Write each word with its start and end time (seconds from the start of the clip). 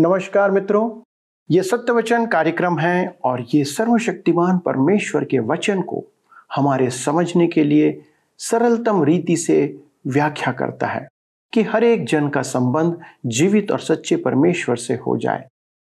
नमस्कार 0.00 0.50
मित्रों, 0.50 1.00
ये 1.50 1.62
सत्य 1.62 1.92
वचन 1.92 2.26
कार्यक्रम 2.26 2.78
है 2.78 3.18
और 3.24 3.46
ये 3.54 3.64
सर्वशक्तिमान 3.64 4.58
परमेश्वर 4.58 5.24
के 5.24 5.38
वचन 5.38 5.82
को 5.82 6.04
हमारे 6.54 6.90
समझने 6.90 7.46
के 7.46 7.64
लिए 7.64 8.04
सरलतम 8.38 9.02
रीति 9.02 9.36
से 9.36 9.84
व्याख्या 10.06 10.52
करता 10.52 10.86
है 10.86 11.08
कि 11.52 11.62
हर 11.62 11.84
एक 11.84 12.06
जन 12.06 12.28
का 12.28 12.42
संबंध 12.42 13.00
जीवित 13.26 13.70
और 13.70 13.80
सच्चे 13.80 14.16
परमेश्वर 14.16 14.76
से 14.76 14.94
हो 14.94 15.16
जाए। 15.16 15.48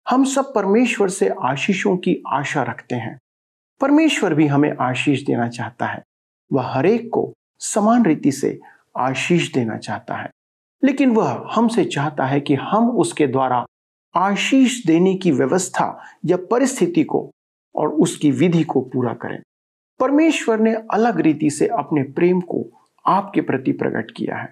हम 0.09 0.25
सब 0.25 0.55
परमेश्वर 0.55 1.09
से 1.09 1.29
आशीषों 1.29 1.97
की 1.97 2.23
आशा 2.27 2.63
रखते 2.63 2.95
हैं। 2.95 3.19
परमेश्वर 3.81 4.35
भी 4.35 4.47
हमें 4.47 4.77
आशीष 4.81 5.23
देना 5.23 5.49
चाहता 5.49 5.87
है। 5.87 6.03
वह 6.53 6.63
हर 6.63 6.87
एक 6.87 7.11
को 7.13 7.33
समान 7.59 8.05
रीति 8.05 8.33
से 8.33 8.61
आशीष 8.99 9.53
देना 9.53 9.77
चाहता 9.77 10.15
है। 10.15 10.31
लेकिन 10.85 11.11
वह 11.11 11.47
हमसे 11.53 11.85
चाहता 11.85 12.27
है 12.27 12.41
कि 12.41 12.55
हम 12.55 12.91
उसके 12.91 13.27
द्वारा 13.27 13.65
आशीष 14.19 14.87
देने 14.87 15.15
की 15.15 15.31
व्यवस्था 15.31 16.05
या 16.25 16.37
परिस्थिति 16.51 17.05
को 17.05 17.31
और 17.75 17.89
उसकी 17.89 18.31
विधि 18.31 18.65
को 18.65 18.81
पूरा 18.81 19.15
करें। 19.15 19.41
परमेश्वर 20.01 20.61
ने 20.61 20.75
अलग 20.75 21.21
रीति 21.21 21.51
से 21.51 21.67
अपने 21.67 22.03
प्रेम 22.03 22.41
को 22.41 22.65
आपके 23.07 23.41
प्रति 23.41 23.73
प्रकट 23.73 24.11
किया 24.17 24.37
है। 24.37 24.51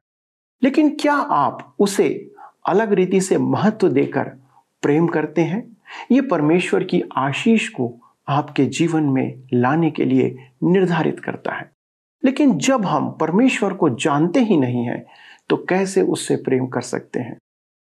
लेकिन 0.62 0.96
क्या 0.96 1.14
आप 1.14 1.74
उसे 1.78 2.34
अलग 2.66 2.92
रीति 2.92 3.20
से 3.20 3.38
महत्व 3.38 3.88
देकर 3.88 4.24
प्रेम 4.82 5.06
करते 5.06 5.42
हैं? 5.42 5.76
ये 6.10 6.20
परमेश्वर 6.20 6.84
की 6.84 7.02
आशीष 7.16 7.68
को 7.68 7.94
आपके 8.28 8.64
जीवन 8.64 9.02
में 9.02 9.42
लाने 9.54 9.90
के 9.90 10.04
लिए 10.04 10.36
निर्धारित 10.64 11.20
करता 11.20 11.52
है। 11.52 11.70
लेकिन 12.24 12.58
जब 12.58 12.86
हम 12.86 13.10
परमेश्वर 13.10 13.74
को 13.74 13.90
जानते 13.90 14.40
ही 14.40 14.56
नहीं 14.56 14.84
हैं 14.84 15.06
तो 15.48 15.56
कैसे 15.56 16.02
उससे 16.02 16.36
प्रेम 16.36 16.66
कर 16.66 16.80
सकते 16.80 17.20
हैं? 17.20 17.36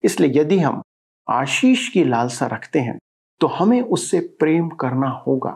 इसलिए 0.03 0.41
यदि 0.41 0.59
हम 0.59 0.81
आशीष 1.29 1.87
की 1.89 2.03
लालसा 2.03 2.45
रखते 2.45 2.79
हैं 2.79 2.97
तो 3.41 3.47
हमें 3.47 3.81
उससे 3.81 4.19
प्रेम 4.19 4.69
करना 4.69 5.09
होगा। 5.27 5.55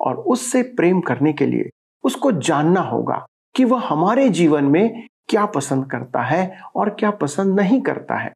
और 0.00 0.16
उससे 0.16 0.62
प्रेम 0.62 1.00
करने 1.00 1.32
के 1.32 1.46
लिए 1.46 1.68
उसको 2.04 2.32
जानना 2.32 2.80
होगा 2.80 3.26
कि 3.56 3.64
वह 3.64 3.86
हमारे 3.88 4.28
जीवन 4.28 4.64
में 4.64 5.06
क्या 5.28 5.46
पसंद 5.46 5.90
करता 5.90 6.22
है 6.22 6.60
और 6.76 6.90
क्या 6.90 7.10
पसंद 7.10 7.60
नहीं 7.60 7.80
करता 7.80 8.18
है। 8.18 8.32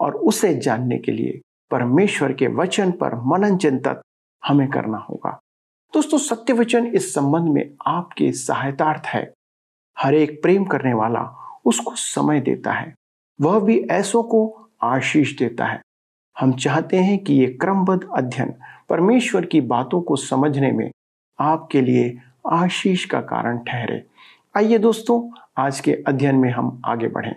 और 0.00 0.14
उसे 0.14 0.54
जानने 0.54 0.98
के 0.98 1.12
लिए 1.12 1.40
परमेश्वर 1.70 2.32
के 2.32 2.46
वचन 2.46 2.90
पर 2.92 3.14
मनन 3.14 3.56
चिंतन 3.56 4.00
हमें 4.42 4.68
करना 4.70 4.98
होगा। 4.98 5.38
दोस्तों 5.94 6.18
सत्य 6.18 6.52
वचन 6.52 6.86
इस 6.86 7.14
संबंध 7.14 7.48
में 7.48 7.74
आपके 7.86 8.32
सहायतार्थ 8.32 9.06
है। 9.06 9.32
हर 9.98 10.14
एक 10.14 10.42
प्रेम 10.42 10.64
करने 10.64 10.94
वाला 10.94 11.22
उसको 11.64 11.94
समय 11.94 12.40
देता 12.40 12.72
है। 12.72 12.94
वह 13.40 13.60
भी 13.60 13.78
ऐसों 13.80 14.22
को 14.22 14.70
आशीष 14.82 15.38
देता 15.38 15.66
है। 15.66 15.80
हम 16.36 16.52
चाहते 16.52 16.96
हैं 16.96 17.18
कि 17.18 17.34
ये 17.34 17.46
क्रमबद्ध 17.60 18.02
अध्ययन 18.16 18.54
परमेश्वर 18.88 19.44
की 19.46 19.60
बातों 19.60 20.00
को 20.00 20.16
समझने 20.16 20.70
में 20.72 20.90
आपके 21.38 21.80
लिए 21.80 22.16
आशीष 22.52 23.04
का 23.04 23.20
कारण 23.20 23.58
ठहरे। 23.58 24.02
आइए 24.54 24.78
दोस्तों, 24.78 25.20
आज 25.58 25.80
के 25.80 25.92
अध्ययन 26.08 26.34
में 26.34 26.50
हम 26.50 26.80
आगे 26.84 27.08
बढ़ें। 27.08 27.34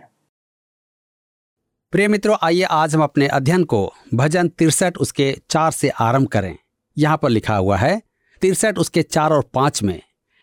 प्रिय 1.94 2.08
मित्रों, 2.08 2.38
आइए 2.44 2.64
आज 2.64 2.96
हम 2.96 3.04
अपने 3.04 3.28
अध्ययन 3.28 3.64
को 3.64 3.94
भजन 4.14 4.48
तिरसठ 4.48 4.98
उसके 4.98 5.34
चार 5.50 5.72
से 5.72 5.90
आरंभ 5.90 6.28
करें। 6.28 6.56
यहाँ 6.98 7.18
पर 7.18 7.30
लिखा 7.30 7.56
हुआ 7.56 7.78
है, 7.78 8.02
तिरसठ 8.42 8.78
उसके 8.78 9.02
चार 9.02 9.34
और 9.34 9.50
पाँच 9.54 9.84
में, 9.84 10.02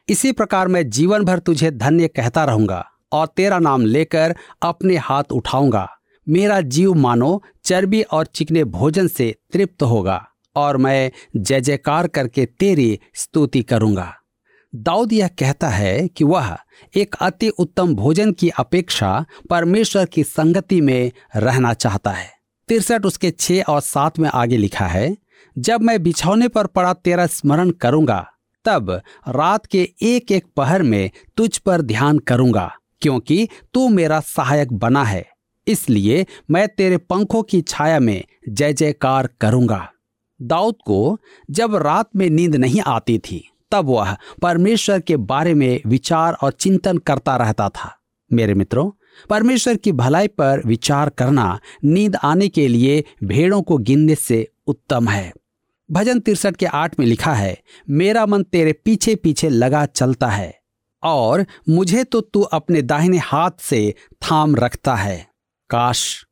इसी 0.08 0.32
प्रकार 0.32 0.68
मैं 0.68 0.88
जीवन 0.90 1.24
भर 1.24 1.38
तुझे 1.38 1.70
धन्य 1.70 2.08
कहता 2.08 2.44
रहूँगा 2.44 2.84
और 3.12 3.26
तेरा 3.26 3.58
नाम 3.58 3.84
लेकर 3.86 4.34
अपने 4.62 4.96
हाथ 4.96 5.32
उठाऊँगा। 5.32 5.88
मेरा 6.26 6.60
जीव 6.60 6.94
मानो, 6.94 7.42
चर्बी 7.64 8.02
और 8.02 8.26
चिकने 8.26 8.64
भोजन 8.64 9.08
से 9.08 9.34
तृप्त 9.52 9.82
होगा 9.82 10.24
और 10.56 10.76
मैं 10.76 11.10
जय 11.36 11.60
जयकार 11.60 12.06
करके 12.06 12.44
तेरी 12.46 12.98
स्तुति 13.14 13.62
करूँगा। 13.62 14.12
दाऊद 14.72 15.12
यह 15.12 15.28
कहता 15.28 15.68
है 15.68 16.06
कि 16.08 16.24
वह 16.24 16.56
एक 16.96 17.14
अति 17.14 17.48
उत्तम 17.48 17.94
भोजन 17.94 18.32
की 18.32 18.48
अपेक्षा 18.48 19.24
परमेश्वर 19.50 20.06
की 20.06 20.24
संगति 20.24 20.80
में 20.80 21.12
रहना 21.36 21.72
चाहता 21.74 22.10
है। 22.10 22.30
तिरसठ 22.68 23.04
उसके 23.04 23.30
छह 23.30 23.62
और 23.62 23.80
सात 23.80 24.18
में 24.18 24.28
आगे 24.28 24.56
लिखा 24.56 24.86
है, 24.86 25.16
जब 25.56 25.82
मैं 25.82 26.02
बिछौने 26.02 26.48
पर 26.48 26.66
पड़ा 26.66 26.92
तेरा 26.94 27.26
स्मरण 27.26 27.70
करूँगा, 27.70 28.26
तब 28.64 28.90
रात 29.28 29.66
के 29.66 29.88
एक 30.02 30.32
एक 30.32 30.44
पहर 30.56 30.82
में 30.82 31.10
तुझ 31.36 31.56
पर 31.58 31.82
ध्यान 31.82 32.18
करूँगा, 32.18 32.70
क्योंकि 33.02 33.48
तू 33.74 33.88
मेरा 33.88 34.20
सहायक 34.20 34.72
बना 34.72 35.04
है। 35.04 35.24
इसलिए 35.66 36.26
मैं 36.50 36.66
तेरे 36.68 36.96
पंखों 36.96 37.42
की 37.42 37.60
छाया 37.60 37.98
में 38.00 38.24
जय 38.48 38.72
जयकार 38.72 39.28
करूँगा। 39.40 39.88
दाऊद 40.40 40.76
को 40.86 41.18
जब 41.48 41.74
रात 41.76 42.08
में 42.16 42.28
नींद 42.30 42.56
नहीं 42.56 42.80
आती 42.80 43.18
थी, 43.18 43.42
तब 43.72 43.86
वह 43.86 44.16
परमेश्वर 44.42 45.00
के 45.00 45.16
बारे 45.16 45.54
में 45.54 45.80
विचार 45.86 46.32
और 46.32 46.52
चिंतन 46.52 46.98
करता 46.98 47.36
रहता 47.36 47.68
था। 47.68 47.94
मेरे 48.30 48.54
मित्रों, 48.54 48.90
परमेश्वर 49.30 49.76
की 49.76 49.92
भलाई 49.92 50.28
पर 50.28 50.62
विचार 50.66 51.08
करना 51.08 51.58
नींद 51.84 52.16
आने 52.16 52.48
के 52.48 52.66
लिए 52.68 53.02
भेड़ों 53.24 53.62
को 53.62 53.78
गिनने 53.78 54.14
से 54.14 54.46
उत्तम 54.66 55.08
है। 55.08 55.32
भजन 55.90 56.20
तिरसठ 56.20 56.56
के 56.56 56.66
आठ 56.66 56.98
में 56.98 57.06
लिखा 57.06 57.32
है, 57.34 57.56
मेरा 57.90 58.24
मन 58.26 58.42
तेरे 58.42 58.72
पीछे 58.74 59.14
पीछे 59.14 59.48
लगा 59.48 59.84
चलता 59.86 60.28
है, 60.28 60.54
और 61.02 61.44
मुझे 61.68 62.04
तो 62.04 62.20
तू 62.20 62.40
अपने 62.42 62.82
दाहिने 62.82 63.18
हाथ 63.18 63.50
से 63.60 63.94
थाम 64.22 64.56
रखता 64.56 64.94
है। 64.94 65.33
काश 65.70 66.24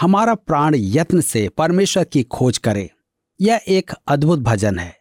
हमारा 0.00 0.34
प्राण 0.34 0.74
यत्न 0.74 1.20
से 1.20 1.48
परमेश्वर 1.48 2.04
की 2.04 2.22
खोज 2.22 2.58
करे। 2.58 2.90
यह 3.40 3.60
एक 3.68 3.90
अद्भुत 4.08 4.38
भजन 4.38 4.78
है। 4.78 4.96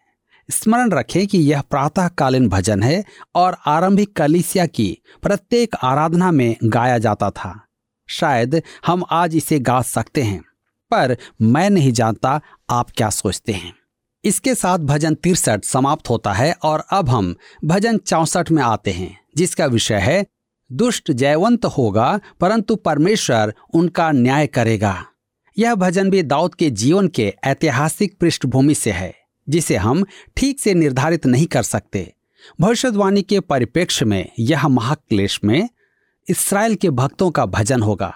स्मरण 0.50 0.92
रखें 0.92 1.26
कि 1.28 1.38
यह 1.38 1.62
प्रातःकालीन 1.62 2.48
भजन 2.50 2.84
है 2.84 3.04
और 3.36 3.58
आरंभिक 3.68 4.16
कलिसिया 4.16 4.66
की 4.66 5.02
प्रत्येक 5.22 5.76
आराधना 5.76 6.32
में 6.32 6.56
गाया 6.64 6.98
जाता 6.98 7.30
था। 7.30 7.54
शायद 8.10 8.62
हम 8.86 9.04
आज 9.12 9.36
इसे 9.36 9.60
गा 9.60 9.82
सकते 9.82 10.22
हैं, 10.22 10.42
पर 10.92 11.16
मैं 11.42 11.70
नहीं 11.70 11.92
जानता 11.92 12.42
आप 12.70 12.90
क्या 12.98 13.10
सोचते 13.10 13.52
हैं। 13.52 13.74
इसके 14.24 14.56
साथ 14.56 14.80
भजन 14.80 15.16
तिरसठ 15.16 15.64
समाप्त 15.64 16.10
होता 16.10 16.34
है 16.34 16.54
और 16.64 16.84
अब 16.90 17.10
हम 17.10 17.36
भजन 17.66 17.98
चौसठ 17.98 18.52
में 18.52 18.64
आते 18.64 18.92
हैं, 18.92 19.18
जिसका 19.38 19.66
विषय 19.66 19.96
है 19.96 20.26
दुष्ट 20.72 21.12
जयवंत 21.12 21.66
होगा, 21.66 22.20
परंतु 22.40 22.76
परमेश्वर 22.76 23.54
उनका 23.74 24.12
न्याय 24.12 24.48
करेगा। 24.48 25.06
यह 25.58 25.76
भजन 25.76 26.10
भी 26.10 26.24
दाऊद 26.24 26.56
के 26.56 26.70
जीवन 26.70 27.08
के 27.08 27.34
ऐतिहासिक 27.44 28.18
पृष्ठभूमि 28.20 28.76
से 28.76 28.92
है, 28.92 29.14
जिसे 29.50 29.76
हम 29.76 30.06
ठीक 30.38 30.60
से 30.60 30.74
निर्धारित 30.74 31.26
नहीं 31.26 31.46
कर 31.46 31.64
सकते। 31.64 32.14
भविष्यवाणी 32.62 33.22
के 33.22 33.40
परिप्रेक्ष्य 33.40 34.06
में 34.06 34.30
यह 34.40 34.68
महाक्लेश 34.68 35.40
में 35.44 35.70
इसराइल 36.30 36.76
के 36.76 36.90
भक्तों 36.90 37.32
का 37.32 37.46
भजन 37.46 37.82
होगा। 37.82 38.14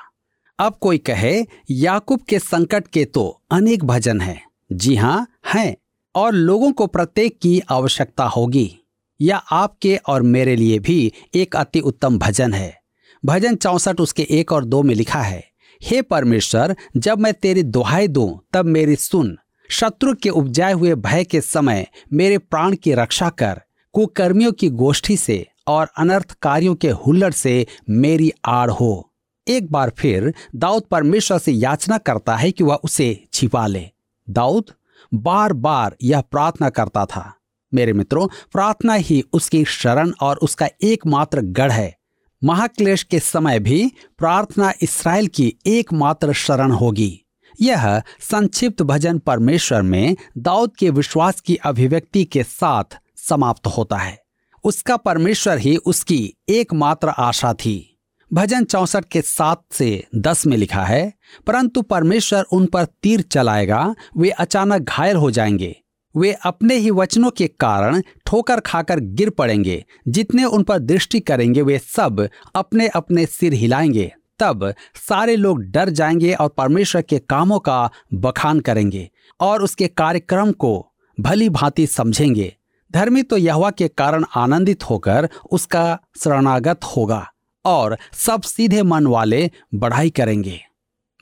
अब 0.60 0.78
कोई 0.82 0.98
कहे, 0.98 1.46
याकूब 1.72 2.22
के 2.22 2.40
संकट 2.40 2.88
के 2.88 3.06
तो 3.06 3.42
अनेक 3.52 3.86
भजन 3.86 4.22
हैं। 4.22 4.42
जी 4.72 4.96
हाँ 4.96 5.28
हैं, 5.54 5.76
और 6.16 6.34
लोगों 6.34 6.72
को 6.72 6.88
प्रत्येक 6.88 7.40
की 7.42 7.62
आवश्यकता 7.70 8.24
होगी। 8.24 8.83
यह 9.22 9.38
आपके 9.38 9.96
और 9.96 10.22
मेरे 10.22 10.56
लिए 10.56 10.80
भी 10.80 11.14
एक 11.36 11.56
अति 11.56 11.80
उत्तम 11.80 12.18
भजन 12.20 12.54
है। 12.54 12.82
भजन 13.26 13.56
चौसठ 13.56 14.00
उसके 14.00 14.28
एक 14.30 14.52
और 14.52 14.66
दो 14.66 14.82
में 14.84 14.96
लिखा 14.96 15.22
है, 15.22 15.44
हे 15.82 16.02
परमेश्वर, 16.02 16.76
जब 16.98 17.20
मैं 17.20 17.34
तेरी 17.34 17.64
दुहाई 17.64 18.08
दूँ, 18.08 18.40
तब 18.54 18.66
मेरी 18.66 18.96
सुन। 18.96 19.38
शत्रु 19.70 20.14
के 20.16 20.30
उपजाए 20.30 20.74
हुए 20.74 20.96
भय 20.96 21.24
के 21.24 21.42
समय 21.42 21.88
मेरे 22.14 22.38
प्राण 22.38 22.76
की 22.76 22.94
रक्षा 22.94 23.30
कर। 23.30 23.62
कुकर्मियों 23.94 24.52
की 24.52 24.70
गोष्ठी 24.70 25.18
से 25.18 25.46
और 25.68 25.88
अनर्थकारियों 25.98 26.76
के 26.76 26.90
हुल्लड़ 26.90 27.32
से 27.32 27.66
मेरी 27.90 28.32
आड़ 28.46 28.70
हो। 28.72 29.12
एक 29.48 29.72
बार 29.72 29.92
फिर 29.98 30.34
दाऊद 30.56 30.84
परमेश्वर 30.84 31.38
से 31.38 31.52
याचना 31.52 31.98
करता 31.98 32.36
है 32.36 32.52
कि 32.52 32.64
वह 32.64 32.76
उसे 32.76 33.24
छिपा 33.34 33.68
ले। 33.68 33.90
दाऊद 34.30 34.72
बार 35.14 35.54
बार 35.54 35.96
यह 36.04 36.22
प्रार्थना 36.22 36.70
करता 36.70 37.06
था। 37.06 37.34
मेरे 37.74 37.94
मित्रों, 37.94 38.28
प्रार्थना 38.28 38.94
ही 38.94 39.24
उसकी 39.34 39.66
शरण 39.66 40.12
और 40.22 40.38
उसका 40.38 40.70
एकमात्र 40.84 41.42
गढ़ 41.42 41.72
है। 41.72 41.98
महाक्लेश 42.44 43.04
के 43.04 43.20
समय 43.20 43.60
भी 43.60 43.92
प्रार्थना 44.18 44.74
इसराइल 44.82 45.28
की 45.28 45.56
एकमात्र 45.66 46.34
शरण 46.34 46.72
होगी। 46.72 47.20
यह 47.62 48.02
संक्षिप्त 48.20 48.82
भजन 48.82 49.18
परमेश्वर 49.18 49.82
में 49.82 50.16
दाऊद 50.38 50.72
के 50.76 50.90
विश्वास 50.90 51.40
की 51.40 51.56
अभिव्यक्ति 51.56 52.26
के 52.26 52.44
साथ 52.44 52.84
समाप्त 53.18 53.68
होता 53.68 53.98
है। 53.98 54.24
उसका 54.64 54.98
परमेश्वर 54.98 55.58
ही 55.58 55.76
उसकी 55.76 56.34
एकमात्र 56.50 57.10
आशा 57.10 57.54
थी। 57.54 58.00
भजन 58.34 58.64
चौसठ 58.64 59.06
के 59.06 59.22
सात 59.22 59.64
से 59.72 60.08
दस 60.16 60.48
में 60.48 60.58
लिखा 60.58 60.84
है, 60.84 61.14
परंतु 61.48 61.82
परमेश्वर 61.82 62.44
उन 62.44 62.66
पर 62.66 62.86
तीर 62.86 63.22
चलाएगा, 63.22 63.96
वे 64.18 64.30
अचानक 64.30 64.82
घायल 64.82 65.16
हो 65.16 65.32
जाएँगे। 65.32 65.83
वे 66.16 66.34
अपने 66.34 66.76
ही 66.76 66.92
वचनों 66.92 67.30
के 67.30 67.48
कारण 67.48 68.02
ठोकर 68.26 68.60
खाकर 68.60 69.00
गिर 69.00 69.30
पड़ेंगे। 69.30 69.86
जितने 70.08 70.46
उन 70.46 70.64
पर 70.64 70.80
दृष्टि 70.80 71.20
करेंगे, 71.20 71.62
वे 71.62 71.80
सब 71.80 72.30
अपने 72.56 72.88
अपने 72.88 73.26
सिर 73.26 73.54
हिलाएँगे। 73.54 74.14
तब 74.40 74.74
सारे 74.96 75.36
लोग 75.36 75.62
डर 75.62 75.90
जाएँगे 75.90 76.34
और 76.34 76.50
परमेश्वर 76.50 77.02
के 77.02 77.20
कामों 77.20 77.60
का 77.60 77.90
बखान 78.14 78.60
करेंगे 78.60 79.10
और 79.40 79.64
उसके 79.64 79.88
कार्यक्रम 79.88 80.52
को 80.52 80.94
भली 81.20 81.50
भांति 81.50 81.88
समझेंगे। 81.88 82.56
धर्मी 82.92 83.24
तो 83.24 83.38
यहवा 83.38 83.72
के 83.72 83.88
कारण 83.88 84.26
आनंदित 84.36 84.84
होकर 84.84 85.30
उसका 85.52 86.00
शरणागत 86.24 86.80
होगा 86.84 87.32
और 87.66 87.98
सब 88.14 88.42
सीधे 88.42 88.84
मन 88.84 89.08
वाले 89.08 89.52
बढ़ाई 89.76 90.10
करेंगे। 90.10 90.60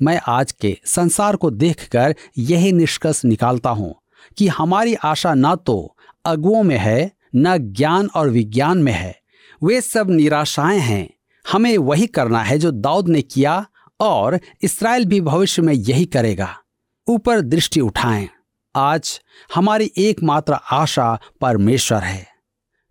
मैं 0.01 0.21
आज 0.27 0.51
के 0.51 0.77
संसार 0.85 1.35
को 1.35 1.51
देखकर 1.51 2.15
यही 2.37 2.71
निष्कर्ष 2.71 3.25
निकालता 3.25 3.69
हूँ। 3.69 4.00
कि 4.37 4.47
हमारी 4.47 4.93
आशा 4.93 5.33
न 5.33 5.55
तो 5.55 5.97
अगुओं 6.25 6.63
में 6.63 6.77
है, 6.77 7.11
न 7.35 7.57
ज्ञान 7.57 8.09
और 8.15 8.29
विज्ञान 8.29 8.77
में 8.77 8.93
है। 8.93 9.21
वे 9.63 9.81
सब 9.81 10.09
निराशाएँ 10.09 10.79
हैं। 10.79 11.13
हमें 11.51 11.77
वही 11.77 12.07
करना 12.07 12.39
है 12.39 12.57
जो 12.57 12.71
दाऊद 12.71 13.09
ने 13.09 13.21
किया 13.21 13.65
और 13.99 14.39
इसराइल 14.61 15.05
भी 15.05 15.21
भविष्य 15.21 15.61
में 15.61 15.73
यही 15.73 16.05
करेगा। 16.05 16.57
ऊपर 17.07 17.41
दृष्टि 17.41 17.79
उठाएँ। 17.79 18.29
आज 18.75 19.21
हमारी 19.55 19.91
एकमात्र 19.97 20.57
आशा 20.71 21.19
परमेश्वर 21.41 21.99
है। 21.99 22.27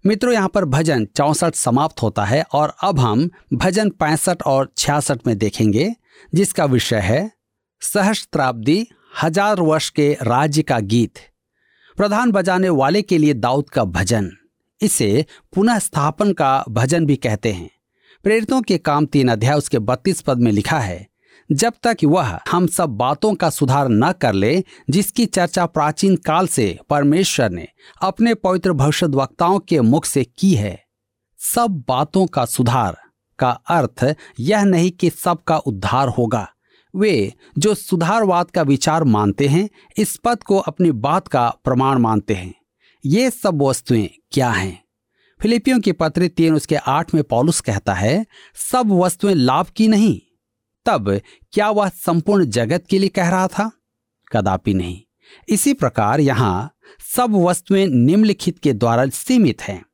मित्रों, 0.06 0.32
यहाँ 0.32 0.48
पर 0.48 0.64
भजन 0.64 1.04
चौसठ 1.04 1.54
समाप्त 1.54 2.02
होता 2.02 2.24
है 2.24 2.44
और 2.52 2.74
अब 2.82 3.00
हम 3.00 3.30
भजन 3.52 3.90
पैंसठ 3.90 4.42
और 4.42 4.72
छियासठ 4.76 5.18
में 5.26 5.38
देखेंगे, 5.38 5.94
जिसका 6.34 6.64
विषय 6.64 6.96
है 6.96 7.30
सहस्त्राब्दी 7.80 8.88
हज़ार 9.12 9.60
वर्ष 9.60 9.88
के 9.90 10.12
राज्य 10.22 10.62
का 10.62 10.78
गीत, 10.80 11.18
प्रधान 11.98 12.30
बजाने 12.32 12.68
वाले 12.70 13.02
के 13.02 13.18
लिए 13.18 13.34
दाऊद 13.34 13.70
का 13.70 13.84
भजन, 13.86 14.30
इसे 14.80 15.24
पुनः 15.54 15.78
स्थापन 15.78 16.32
का 16.32 16.64
भजन 16.70 17.06
भी 17.06 17.16
कहते 17.16 17.52
हैं। 17.52 17.70
प्रेरितों 18.24 18.60
के 18.62 18.78
काम 18.78 19.06
तीन 19.06 19.28
अध्याय 19.28 19.56
उसके 19.56 19.78
बत्तीस 19.80 20.20
पद 20.20 20.38
में 20.38 20.50
लिखा 20.52 20.78
है, 20.78 21.06
जब 21.50 21.72
तक 21.82 22.04
वह 22.04 22.38
हम 22.50 22.66
सब 22.66 22.90
बातों 22.96 23.34
का 23.34 23.50
सुधार 23.50 23.88
न 23.88 24.12
कर 24.12 24.32
ले, 24.32 24.62
जिसकी 24.90 25.26
चर्चा 25.26 25.66
प्राचीन 25.66 26.16
काल 26.16 26.46
से 26.46 26.78
परमेश्वर 26.90 27.50
ने 27.50 27.66
अपने 28.02 28.34
पवित्र 28.36 28.72
भविष्य 28.72 29.06
वक्ताओं 29.08 29.58
के 29.58 29.80
मुख 29.80 30.04
से 30.04 30.24
की 30.38 30.54
है, 30.54 30.78
सब 31.40 31.82
बातों 31.88 32.26
का 32.26 32.44
सुधार 32.44 32.96
का 33.38 33.50
अर्थ 33.50 34.14
यह 34.40 34.64
नहीं 34.64 34.90
कि 34.90 35.10
सबका 35.10 35.56
उद्धार 35.58 36.08
होगा। 36.08 36.46
वे 36.96 37.34
जो 37.58 37.74
सुधारवाद 37.74 38.50
का 38.50 38.62
विचार 38.62 39.04
मानते 39.04 39.46
हैं, 39.48 39.68
इस 39.98 40.16
पद 40.16 40.42
को 40.42 40.58
अपनी 40.58 40.92
बात 40.92 41.28
का 41.28 41.54
प्रमाण 41.64 41.98
मानते 41.98 42.34
हैं। 42.34 42.54
ये 43.06 43.30
सब 43.30 43.62
वस्तुएँ 43.62 44.08
क्या 44.30 44.50
हैं? 44.50 44.84
फिलिपियों 45.42 45.80
की 45.80 45.92
पत्र 45.92 46.28
तीन 46.28 46.54
उसके 46.54 46.76
आठ 46.76 47.14
में 47.14 47.24
पॉलुस 47.24 47.60
कहता 47.60 47.94
है, 47.94 48.26
सब 48.54 48.92
वस्तुएँ 48.92 49.34
लाभ 49.34 49.66
की 49.66 49.88
नहीं। 49.88 50.20
तब 50.86 51.20
क्या 51.52 51.70
वह 51.70 51.88
संपूर्ण 51.88 52.44
जगत 52.44 52.84
के 52.90 52.98
लिए 52.98 53.08
कह 53.08 53.28
रहा 53.28 53.46
था? 53.46 53.72
कदापि 54.32 54.74
नहीं। 54.74 55.02
इसी 55.48 55.74
प्रकार 55.74 56.20
यहाँ 56.20 56.74
सब 57.14 57.34
वस्तुएँ 57.34 57.86
निम्नलिखित 57.86 58.58
के 58.58 58.72
द्वारा 58.72 59.06
सीमित 59.06 59.62
हैं। 59.62 59.84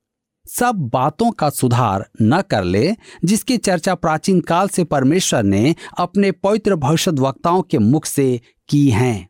सब 0.49 0.75
बातों 0.75 1.31
का 1.31 1.51
सुधार 1.51 2.09
न 2.23 2.43
कर 2.43 2.65
ले, 2.65 2.97
जिसकी 3.25 3.57
चर्चा 3.57 3.95
प्राचीन 3.95 4.41
काल 4.41 4.69
से 4.69 4.85
परमेश्वर 4.85 5.43
ने 5.43 5.75
अपने 5.99 6.33
पवित्र 6.33 6.77
भविष्य 6.77 7.11
वक्ताओं 7.11 7.63
के 7.63 7.79
मुख 7.79 8.07
से 8.07 8.41
की 8.69 8.91
है। 8.91 9.29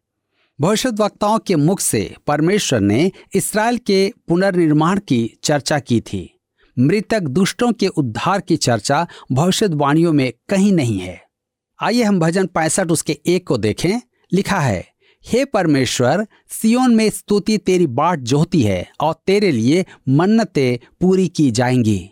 भविष्य 0.60 0.88
वक्ताओं 0.88 1.38
के 1.38 1.56
मुख 1.56 1.80
से 1.80 2.14
परमेश्वर 2.26 2.80
ने 2.80 3.12
इसराइल 3.34 3.78
के 3.78 4.12
पुनर्निर्माण 4.28 4.98
की 4.98 5.38
चर्चा 5.42 5.78
की 5.78 6.00
थी। 6.00 6.40
मृतक 6.78 7.20
दुष्टों 7.20 7.72
के 7.72 7.88
उद्धार 7.88 8.40
की 8.40 8.56
चर्चा 8.56 9.06
भविष्यवाणियों 9.32 10.12
में 10.12 10.32
कहीं 10.48 10.72
नहीं 10.72 10.98
है। 10.98 11.22
आइए 11.82 12.02
हम 12.02 12.20
भजन 12.20 12.46
पैंसठ 12.46 12.90
उसके 12.90 13.18
एक 13.26 13.46
को 13.46 13.58
देखें। 13.58 14.00
लिखा 14.32 14.60
है 14.60 14.95
हे 15.26 15.44
परमेश्वर 15.44 16.26
सियोन 16.48 16.94
में 16.94 17.10
स्तुति 17.10 17.58
तेरी 17.58 17.86
बाट 17.86 18.18
जोहती 18.18 18.62
है 18.62 18.90
और 19.00 19.14
तेरे 19.26 19.52
लिए 19.52 19.84
मन्नतें 20.08 20.86
पूरी 21.00 21.28
की 21.28 21.50
जाएँगी। 21.50 22.10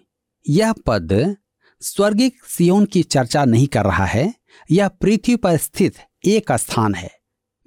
यह 0.49 0.73
पद 0.73 1.37
स्वर्गिक 1.81 2.45
सियोन 2.45 2.85
की 2.85 3.03
चर्चा 3.03 3.45
नहीं 3.45 3.67
कर 3.67 3.85
रहा 3.85 4.05
है, 4.05 4.35
यह 4.71 4.89
पृथ्वी 4.89 5.37
पर 5.37 5.57
स्थित 5.57 5.95
एक 6.25 6.53
स्थान 6.53 6.95
है। 6.95 7.11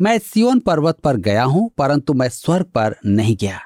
मैं 0.02 0.20
सियोन 0.20 0.60
पर्वत 0.60 1.00
पर 1.00 1.18
गया 1.18 1.44
हूँ, 1.44 1.70
परंतु 1.78 2.14
मैं 2.14 2.30
स्वर्ग 2.30 2.66
पर 2.66 2.96
नहीं 3.06 3.38
गया। 3.42 3.60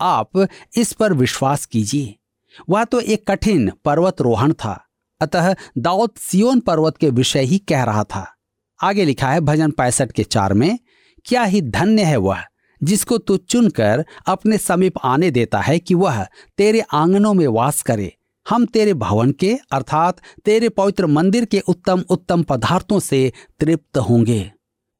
आप 0.00 0.48
इस 0.76 0.92
पर 0.92 1.12
विश्वास 1.12 1.66
कीजिए। 1.66 2.16
वह 2.70 2.84
तो 2.84 3.00
एक 3.00 3.30
कठिन 3.30 3.72
पर्वत 3.84 4.20
रोहण 4.20 4.52
था, 4.52 4.86
अतः 5.20 5.54
दाऊद 5.78 6.10
सियोन 6.18 6.60
पर्वत 6.60 6.96
के 6.96 7.10
विषय 7.10 7.42
ही 7.42 7.58
कह 7.58 7.82
रहा 7.82 8.04
था। 8.04 8.32
आगे 8.82 9.04
लिखा 9.04 9.30
है 9.30 9.40
भजन 9.40 9.70
पैंसठ 9.70 10.12
के 10.12 10.24
चार 10.24 10.52
में 10.52 10.78
क्या 11.26 11.42
ही 11.42 11.60
धन्य 11.62 12.02
है 12.02 12.16
वह, 12.16 12.42
जिसको 12.82 13.18
तू 13.18 13.36
चुनकर 13.36 14.04
अपने 14.26 14.58
समीप 14.58 14.98
आने 15.04 15.30
देता 15.30 15.60
है 15.60 15.78
कि 15.78 15.94
वह 15.94 16.26
तेरे 16.58 16.80
आंगनों 16.80 17.34
में 17.34 17.46
वास 17.46 17.82
करे। 17.82 18.12
हम 18.46 18.66
तेरे 18.66 18.94
भवन 18.94 19.32
के, 19.32 19.58
अर्थात 19.72 20.20
तेरे 20.44 20.68
पवित्र 20.68 21.06
मंदिर 21.06 21.44
के 21.44 21.60
उत्तम 21.60 22.04
उत्तम 22.10 22.42
पदार्थों 22.42 23.00
से 23.00 23.32
तृप्त 23.60 23.98
होंगे। 23.98 24.52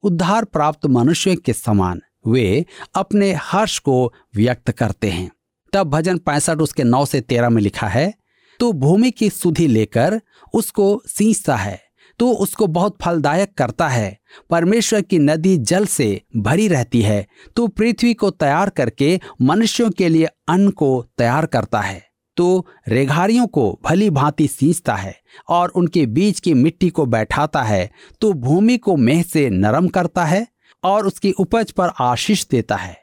उद्धार 0.03 0.45
प्राप्त 0.45 0.85
मनुष्य 0.85 1.35
के 1.35 1.53
समान 1.53 2.01
वे 2.27 2.65
अपने 2.95 3.33
हर्ष 3.33 3.79
को 3.79 4.13
व्यक्त 4.35 4.71
करते 4.71 5.09
हैं। 5.09 5.31
तब 5.73 5.89
भजन 5.89 6.17
पैंसठ 6.17 6.57
उसके 6.57 6.83
नौ 6.83 7.05
से 7.05 7.21
तेरह 7.21 7.49
में 7.49 7.61
लिखा 7.61 7.87
है 7.87 8.13
तो 8.59 8.71
भूमि 8.73 9.11
की 9.11 9.29
सुधि 9.29 9.67
लेकर 9.67 10.21
उसको 10.53 11.01
सींचता 11.07 11.55
है 11.55 11.86
तो 12.19 12.31
उसको 12.31 12.67
बहुत 12.67 12.97
फलदायक 13.01 13.53
करता 13.53 13.87
है। 13.87 14.17
परमेश्वर 14.49 15.01
की 15.01 15.19
नदी 15.19 15.57
जल 15.57 15.85
से 15.85 16.21
भरी 16.37 16.67
रहती 16.67 17.01
है। 17.01 17.25
तो 17.55 17.67
पृथ्वी 17.67 18.13
को 18.13 18.29
तैयार 18.29 18.69
करके 18.69 19.19
मनुष्यों 19.41 19.89
के 19.89 20.09
लिए 20.09 20.27
अन्न 20.47 20.69
को 20.69 21.05
तैयार 21.17 21.45
करता 21.45 21.79
है। 21.79 22.05
तो 22.37 22.65
रेघारियों 22.87 23.47
को 23.47 23.79
भली 23.85 24.09
भांति 24.09 24.47
सींचता 24.47 24.95
है 24.95 25.15
और 25.49 25.69
उनके 25.69 26.05
बीच 26.05 26.39
की 26.39 26.53
मिट्टी 26.53 26.89
को 26.89 27.05
बैठाता 27.05 27.63
है। 27.63 27.89
तो 28.21 28.33
भूमि 28.33 28.77
को 28.77 28.95
मेह 28.95 29.23
से 29.23 29.49
नरम 29.49 29.87
करता 29.87 30.25
है 30.25 30.47
और 30.83 31.07
उसकी 31.07 31.31
उपज 31.31 31.71
पर 31.71 31.91
आशीष 31.99 32.45
देता 32.47 32.75
है। 32.75 32.97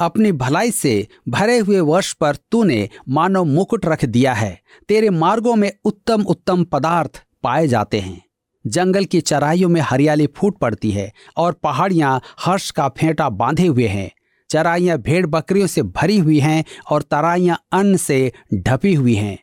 अपनी 0.00 0.32
भलाई 0.32 0.70
से 0.70 1.06
भरे 1.28 1.58
हुए 1.58 1.80
वर्ष 1.80 2.12
पर 2.12 2.36
तूने 2.50 2.88
मानव 3.08 3.44
मुकुट 3.44 3.86
रख 3.86 4.04
दिया 4.04 4.32
है। 4.32 4.60
तेरे 4.88 5.10
मार्गों 5.10 5.54
में 5.56 5.72
उत्तम 5.84 6.22
उत्तम 6.22 6.64
पदार्थ 6.64 7.22
पाए 7.42 7.66
जाते 7.68 8.00
हैं। 8.00 8.27
जंगल 8.64 9.04
की 9.04 9.20
चराइयों 9.20 9.68
में 9.68 9.80
हरियाली 9.80 10.26
फूट 10.26 10.58
पड़ती 10.58 10.90
है 10.90 11.12
और 11.36 11.52
पहाड़ियाँ 11.52 12.20
हर्ष 12.40 12.70
का 12.70 12.88
फेंटा 12.88 13.28
बांधे 13.30 13.66
हुए 13.66 13.86
हैं। 13.86 14.10
चराइयाँ 14.50 14.98
भेड़ 14.98 15.26
बकरियों 15.26 15.66
से 15.66 15.82
भरी 15.82 16.18
हुई 16.18 16.38
हैं 16.40 16.64
और 16.90 17.02
तराइयाँ 17.02 17.58
अन्न 17.72 17.96
से 17.96 18.32
ढपी 18.54 18.94
हुई 18.94 19.14
हैं। 19.14 19.38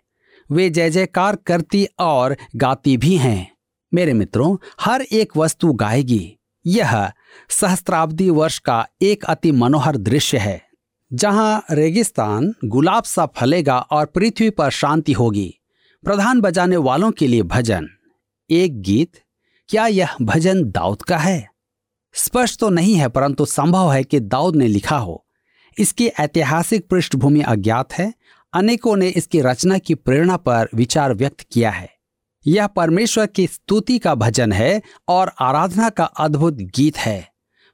वे 0.50 0.70
जय 0.70 0.90
जयकार 0.90 1.36
करती 1.36 1.88
और 2.00 2.36
गाती 2.56 2.98
भी 2.98 3.16
हैं। 3.18 3.56
मेरे 3.94 4.14
मित्रों, 4.14 4.56
हर 4.82 5.02
एक 5.02 5.38
वस्तु 5.38 5.74
गाएगी। 5.74 6.38
यह 6.66 7.12
सहस्त्राब्दी 7.50 8.30
वर्ष 8.30 8.60
का 8.60 8.86
एक 9.02 9.26
अति 9.26 9.52
मनोहर 9.52 9.98
दृश्य 9.98 10.38
है, 10.38 10.62
जहाँ 11.12 11.66
रेगिस्तान 11.72 12.54
गुलाब 12.66 13.04
सा 13.04 13.26
फलेगा 13.26 13.78
और 13.80 14.06
पृथ्वी 14.06 14.50
पर 14.50 14.70
शांति 14.70 15.14
होगी। 15.14 15.54
प्रधान 16.04 16.42
बजाने 16.42 16.78
वालों 16.78 17.12
के 17.12 17.28
लिए 17.28 17.44
भजन। 17.44 17.88
एक 18.50 18.82
गीत, 18.82 19.12
क्या 19.70 19.88
यह 19.88 20.10
भजन 20.22 20.64
दाऊद 20.64 21.02
का 21.02 21.18
है? 21.18 21.50
स्पष्ट 22.14 22.60
तो 22.60 22.70
नहीं 22.70 22.96
है, 22.96 23.08
परंतु 23.08 23.46
संभव 23.46 23.94
है 23.94 24.04
कि 24.04 24.20
दाऊद 24.20 24.56
ने 24.56 24.68
लिखा 24.68 24.98
हो। 24.98 25.26
इसकी 25.80 26.08
ऐतिहासिक 26.08 26.90
पृष्ठभूमि 26.90 27.42
अज्ञात 27.42 27.94
है। 27.94 28.14
अनेकों 28.54 28.96
ने 28.96 29.08
इसकी 29.08 29.42
रचना 29.42 29.78
की 29.78 29.96
प्रेरणा 29.96 30.38
पर 30.38 30.70
विचार 30.76 31.14
व्यक्त 31.14 31.42
किया 31.42 31.72
है। 31.72 31.90
यह 32.48 32.68
परमेश्वर 32.68 33.26
की 33.26 33.48
स्तुति 33.48 34.00
का 34.00 34.16
भजन 34.16 34.52
है 34.52 34.82
और 35.08 35.32
आराधना 35.40 35.90
का 35.90 36.04
अद्भुत 36.04 36.54
गीत 36.54 36.98
है। 36.98 37.30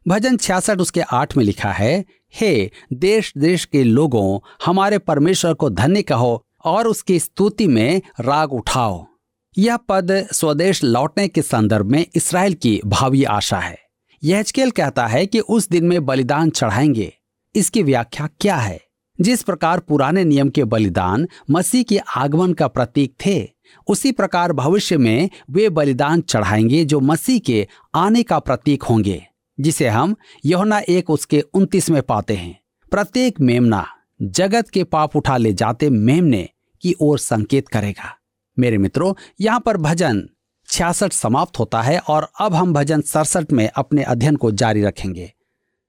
भजन 0.07 0.37
छियासठ 0.37 0.77
उसके 0.77 1.01
आठ 1.01 1.37
में 1.37 1.45
लिखा 1.45 1.71
है, 1.71 2.05
हे 2.35 2.71
देश 2.93 3.33
देश 3.37 3.65
के 3.65 3.83
लोगों, 3.83 4.39
हमारे 4.65 4.97
परमेश्वर 4.97 5.53
को 5.53 5.69
धन्य 5.69 6.01
कहो 6.01 6.45
और 6.65 6.87
उसकी 6.87 7.19
स्तुति 7.19 7.67
में 7.67 8.01
राग 8.19 8.53
उठाओ। 8.53 9.11
यह 9.58 9.77
पद 9.77 10.27
स्वदेश 10.34 10.84
लौटने 10.84 11.27
के 11.27 11.41
संदर्भ 11.41 11.86
में 11.86 12.05
इसराइल 12.15 12.53
की 12.53 12.81
भावी 12.86 13.24
आशा 13.24 13.58
है। 13.58 13.79
यहल 14.24 14.72
कहता 14.72 15.08
है 15.08 15.25
कि 15.25 15.39
उस 15.39 15.70
दिन 15.70 15.86
में 15.86 16.05
बलिदान 16.05 16.50
चढ़ाएँगे। 16.50 17.13
इसकी 17.55 17.84
व्याख्या 17.84 18.29
क्या 18.39 18.55
है? 18.55 18.81
जिस 19.22 19.43
प्रकार 19.43 19.79
पुराने 19.79 20.24
नियम 20.24 20.50
के 20.50 20.63
बलिदान 20.63 21.27
मसीह 21.50 21.84
के 21.84 21.98
आगमन 21.98 22.53
का 22.53 22.67
प्रतीक 22.67 23.15
थे, 23.25 23.50
उसी 23.88 24.12
प्रकार 24.12 24.53
भविष्य 24.53 24.98
में 24.98 25.29
वे 25.51 25.70
बलिदान 25.70 26.22
चढ़ाएँगे 26.22 26.86
जो 26.86 27.00
मसीह 27.00 27.39
के 27.39 27.67
आने 27.96 28.24
का 28.24 28.39
प्रतीक 28.39 28.84
होंगे, 28.84 29.27
जिसे 29.60 29.88
हम 29.88 30.15
यौना 30.46 30.79
एक 30.79 31.10
उसके 31.10 31.41
उन्तीस 31.41 31.89
में 31.89 32.01
पाते 32.01 32.36
हैं। 32.36 32.60
प्रत्येक 32.91 33.39
मेमना 33.39 33.88
जगत 34.22 34.70
के 34.70 34.84
पाप 34.84 35.15
उठा 35.15 35.38
ले 35.38 35.53
जाते 35.53 35.89
मेमने 35.89 36.50
की 36.81 36.96
ओर 37.00 37.20
संकेत 37.20 37.67
करेगा। 37.67 38.17
मेरे 38.62 38.77
मित्रों, 38.77 39.13
यहाँ 39.41 39.60
पर 39.60 39.77
भजन 39.80 40.27
छियासठ 40.70 41.13
समाप्त 41.13 41.60
होता 41.60 41.82
है 41.82 41.98
और 42.00 42.27
अब 42.41 42.53
हम 42.53 42.74
भजन 42.74 43.01
सड़सठ 43.03 43.51
में 43.51 43.68
अपने 43.70 44.03
अध्ययन 44.03 44.36
को 44.36 44.51
जारी 44.53 44.84
रखेंगे। 44.84 45.32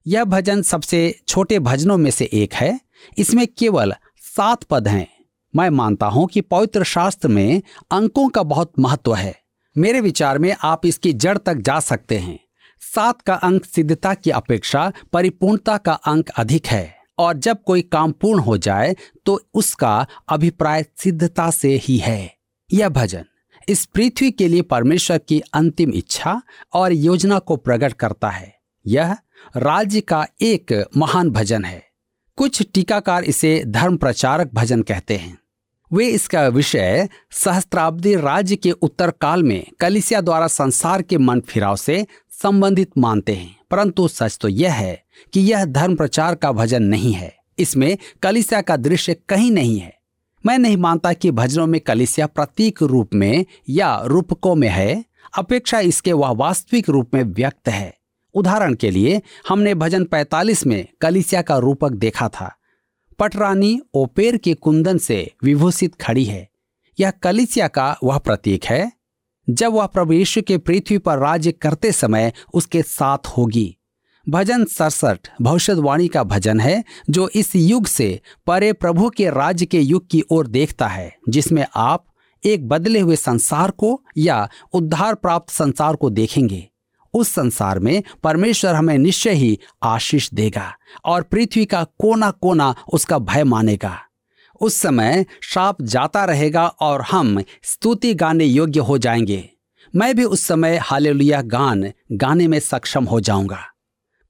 यह 0.05 0.23
भजन 0.25 0.61
सबसे 0.61 1.15
छोटे 1.27 1.59
भजनों 1.59 1.97
में 1.97 2.09
से 2.11 2.29
एक 2.33 2.53
है। 2.53 2.79
इसमें 3.17 3.45
केवल 3.47 3.93
सात 4.27 4.63
पद 4.63 4.87
हैं। 4.87 5.07
मैं 5.53 5.69
मानता 5.69 6.07
हूँ 6.07 6.27
कि 6.27 6.41
पवित्र 6.41 6.83
शास्त्र 6.83 7.27
में 7.27 7.61
अंकों 7.91 8.27
का 8.29 8.43
बहुत 8.43 8.71
महत्व 8.79 9.13
है। 9.15 9.35
मेरे 9.75 10.01
विचार 10.01 10.37
में 10.37 10.55
आप 10.63 10.85
इसकी 10.85 11.13
जड़ 11.13 11.37
तक 11.37 11.57
जा 11.57 11.79
सकते 11.79 12.17
हैं। 12.17 12.39
सात 12.81 13.21
का 13.21 13.35
अंक 13.35 13.65
सिद्धता 13.65 14.13
की 14.13 14.31
अपेक्षा 14.31 14.91
परिपूर्णता 15.13 15.77
का 15.77 15.93
अंक 15.93 16.29
अधिक 16.29 16.67
है 16.67 16.95
और 17.19 17.37
जब 17.37 17.63
कोई 17.63 17.81
काम 17.83 18.11
पूर्ण 18.11 18.39
हो 18.39 18.57
जाए 18.57 18.95
तो 19.25 19.39
उसका 19.53 19.95
अभिप्राय 20.29 20.85
सिद्धता 20.97 21.49
से 21.51 21.75
ही 21.77 21.97
है। 21.97 22.42
यह 22.73 22.89
भजन। 22.89 23.25
इस 23.69 23.85
पृथ्वी 23.85 24.31
के 24.31 24.47
लिए 24.47 24.61
परमेश्वर 24.61 25.17
की 25.17 25.39
अंतिम 25.53 25.91
इच्छा 25.93 26.41
और 26.73 26.93
योजना 26.93 27.39
को 27.39 27.55
प्रकट 27.55 27.93
करता 27.93 28.29
है। 28.29 28.59
यह 28.87 29.17
राज्य 29.57 30.01
का 30.01 30.27
एक 30.41 30.89
महान 30.97 31.29
भजन 31.29 31.65
है। 31.65 31.83
कुछ 32.35 32.63
टीकाकार 32.73 33.23
इसे 33.23 33.63
धर्म 33.67 33.97
प्रचारक 33.97 34.49
भजन 34.53 34.81
कहते 34.81 35.17
हैं। 35.17 35.37
वे 35.93 36.07
इसका 36.07 36.47
विषय 36.47 37.09
सहस्त्राब्दी 37.31 38.15
राज्य 38.15 38.55
के 38.55 38.71
उत्तर 38.71 39.11
काल 39.11 39.43
में 39.43 39.67
कलिसिया 39.79 40.21
द्वारा 40.21 40.47
संसार 40.47 41.01
के 41.01 41.17
मन 41.17 41.39
फिराव 41.39 41.75
से 41.75 42.07
संबंधित 42.43 42.91
मानते 42.97 43.33
हैं। 43.33 43.57
परंतु 43.71 44.07
सच 44.07 44.37
तो 44.41 44.47
यह 44.47 44.73
है 44.73 45.03
कि 45.33 45.39
यह 45.39 45.65
धर्म 45.65 45.95
प्रचार 45.95 46.35
का 46.35 46.51
भजन 46.51 46.83
नहीं 46.83 47.13
है। 47.13 47.37
इसमें 47.59 47.97
कलिसिया 48.21 48.61
का 48.61 48.77
दृश्य 48.77 49.13
कहीं 49.29 49.51
नहीं 49.51 49.79
है। 49.79 50.02
मैं 50.45 50.57
नहीं 50.57 50.77
मानता 50.77 51.13
कि 51.13 51.31
भजनों 51.31 51.67
में 51.67 51.81
कलिसिया 51.81 52.27
प्रतीक 52.27 52.83
रूप 52.83 53.09
में 53.13 53.45
या 53.69 54.01
रूपकों 54.05 54.55
में 54.55 54.69
है। 54.69 55.05
अपेक्षा 55.37 55.79
इसके 55.79 56.13
वह 56.13 56.29
वास्तविक 56.29 56.89
रूप 56.89 57.11
में 57.13 57.23
व्यक्त 57.23 57.69
है। 57.69 57.97
उदाहरण 58.33 58.73
के 58.73 58.91
लिए, 58.91 59.21
हमने 59.49 59.75
भजन 59.75 60.03
45 60.03 60.65
में 60.65 60.87
कलिसिया 61.01 61.41
का 61.41 61.57
रूपक 61.57 61.91
देखा 61.91 62.29
था। 62.29 62.55
पटरानी 63.19 63.81
ओपेर 63.93 64.37
के 64.37 64.53
कुंदन 64.53 64.97
से 64.97 65.31
विभूषित 65.43 65.95
खड़ी 65.95 66.25
है। 66.25 66.49
यह 66.99 67.11
कलिसिया 67.11 67.67
का 67.67 67.97
वह 68.03 68.17
प्रतीक 68.17 68.65
है। 68.65 68.91
जब 69.49 69.71
वह 69.71 69.85
प्रभु 69.85 70.13
यीशु 70.13 70.41
के 70.41 70.57
पृथ्वी 70.57 70.97
पर 70.97 71.17
राज्य 71.17 71.51
करते 71.51 71.91
समय 71.91 72.33
उसके 72.53 72.81
साथ 72.81 73.17
होगी। 73.17 73.77
भजन 74.29 74.65
सड़सठ 74.65 75.17
भविष्यवाणी 75.41 76.07
का 76.07 76.23
भजन 76.23 76.59
है, 76.59 76.83
जो 77.09 77.29
इस 77.35 77.55
युग 77.55 77.87
से 77.87 78.21
परे 78.47 78.73
प्रभु 78.73 79.09
के 79.09 79.29
राज्य 79.29 79.65
के 79.65 79.79
युग 79.79 80.09
की 80.09 80.23
ओर 80.31 80.47
देखता 80.47 80.87
है, 80.87 81.17
जिसमें 81.29 81.65
आप 81.75 82.05
एक 82.45 82.67
बदले 82.67 82.99
हुए 82.99 83.15
संसार 83.15 83.71
को 83.71 84.01
या 84.17 84.49
उद्धार 84.73 85.15
प्राप्त 85.15 85.49
संसार 85.49 85.95
को 85.95 86.09
देखेंगे। 86.09 86.69
उस 87.13 87.29
संसार 87.29 87.79
में 87.79 88.03
परमेश्वर 88.23 88.75
हमें 88.75 88.97
निश्चय 88.97 89.31
ही 89.31 89.59
आशीष 89.83 90.29
देगा 90.33 90.73
और 91.05 91.21
पृथ्वी 91.21 91.65
का 91.65 91.83
कोना 91.83 92.31
कोना 92.31 92.75
उसका 92.93 93.17
भय 93.17 93.43
मानेगा। 93.43 93.99
उस 94.61 94.75
समय 94.75 95.25
श्राप 95.41 95.81
जाता 95.81 96.25
रहेगा 96.25 96.67
और 96.67 97.01
हम 97.01 97.43
स्तुति 97.63 98.13
गाने 98.13 98.45
योग्य 98.45 98.79
हो 98.79 98.97
जाएँगे। 98.97 99.49
मैं 99.95 100.15
भी 100.15 100.23
उस 100.23 100.41
समय 100.41 100.77
हालेलुया 100.77 101.41
गान 101.41 101.91
गाने 102.11 102.47
में 102.47 102.59
सक्षम 102.59 103.03
हो 103.03 103.19
जाऊँगा। 103.19 103.69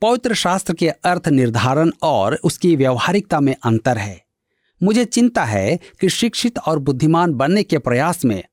पवित्र 0.03 0.33
शास्त्र 0.33 0.73
के 0.73 0.87
अर्थ 0.89 1.27
निर्धारण 1.27 1.91
और 2.03 2.39
उसकी 2.43 2.75
व्यवहारिकता 2.75 3.39
में 3.39 3.55
अंतर 3.65 3.97
है। 3.97 4.25
मुझे 4.81 5.05
चिंता 5.05 5.43
है 5.43 5.79
कि 6.01 6.09
शिक्षित 6.09 6.59
और 6.59 6.79
बुद्धिमान 6.79 7.33
बनने 7.33 7.63
के 7.63 7.77
प्रयास 7.77 8.25
में 8.25 8.43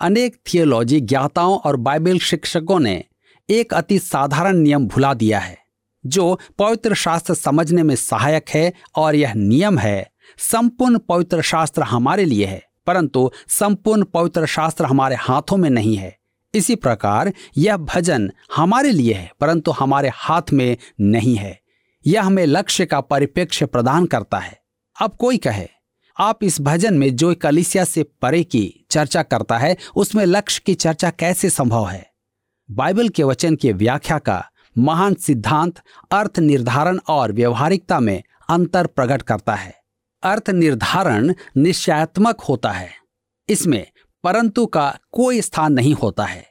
अनेक 0.00 0.36
थियोलॉजी 0.46 1.00
ज्ञाताओं 1.00 1.58
और 1.58 1.76
बाइबल 1.76 2.18
शिक्षकों 2.18 2.80
ने 2.80 3.04
एक 3.48 3.74
अति 3.74 3.98
साधारण 3.98 4.56
नियम 4.56 4.86
भुला 4.86 5.14
दिया 5.14 5.38
है, 5.38 5.58
जो 6.06 6.40
पवित्र 6.58 6.94
शास्त्र 6.94 7.34
समझने 7.34 7.82
में 7.82 7.96
सहायक 7.96 8.48
है 8.48 8.72
और 8.96 9.14
यह 9.14 9.34
नियम 9.34 9.78
है, 9.78 10.10
संपूर्ण 10.38 10.98
पवित्र 10.98 11.42
शास्त्र 11.42 11.82
हमारे 11.82 12.24
लिए 12.24 12.46
है, 12.46 12.62
परंतु 12.86 13.30
संपूर्ण 13.48 14.04
पवित्र 14.04 14.46
शास्त्र 14.46 14.84
हमारे 14.84 15.16
हाथों 15.16 15.56
में 15.56 15.70
नहीं 15.70 15.96
है। 15.96 16.16
इसी 16.54 16.74
प्रकार 16.74 17.32
यह 17.58 17.76
भजन 17.76 18.32
हमारे 18.56 18.90
लिए 18.90 19.12
है, 19.12 19.32
परंतु 19.40 19.70
हमारे 19.70 20.10
हाथ 20.14 20.42
में 20.52 20.76
नहीं 21.00 21.36
है। 21.36 21.60
यह 22.06 22.22
हमें 22.22 22.46
लक्ष्य 22.46 22.86
का 22.86 23.00
परिप्रेक्ष्य 23.00 23.66
प्रदान 23.66 24.06
करता 24.06 24.38
है। 24.38 24.60
अब 25.00 25.16
कोई 25.16 25.36
कहे, 25.36 25.68
आप 26.18 26.44
इस 26.44 26.60
भजन 26.60 26.94
में 26.94 27.16
जो 27.16 27.34
कलिसिया 27.34 27.84
से 27.84 28.02
परे 28.02 28.44
की 28.44 28.86
चर्चा 28.90 29.22
करता 29.22 29.58
है, 29.58 29.76
उसमें 29.96 30.24
लक्ष्य 30.24 30.62
की 30.66 30.74
चर्चा 30.74 31.10
कैसे 31.10 31.50
संभव 31.50 31.88
है? 31.88 32.10
बाइबल 32.70 33.08
के 33.08 33.22
वचन 33.22 33.56
की 33.56 33.72
व्याख्या 33.72 34.18
का 34.18 34.50
महान 34.78 35.14
सिद्धांत 35.14 35.80
अर्थ 36.10 36.38
निर्धारण 36.38 36.98
और 37.08 37.32
व्यवहारिकता 37.32 38.00
में 38.00 38.22
अंतर 38.48 38.86
प्रकट 38.86 39.22
करता 39.22 39.54
है। 39.54 39.74
अर्थ 40.22 40.50
निर्धारण 40.50 41.34
निश्चयात्मक 41.56 42.40
होता 42.40 42.70
है। 42.70 42.90
इसमें 43.48 43.86
परंतु 44.24 44.66
का 44.66 44.88
कोई 45.12 45.40
स्थान 45.40 45.72
नहीं 45.72 45.94
होता 45.94 46.24
है। 46.24 46.44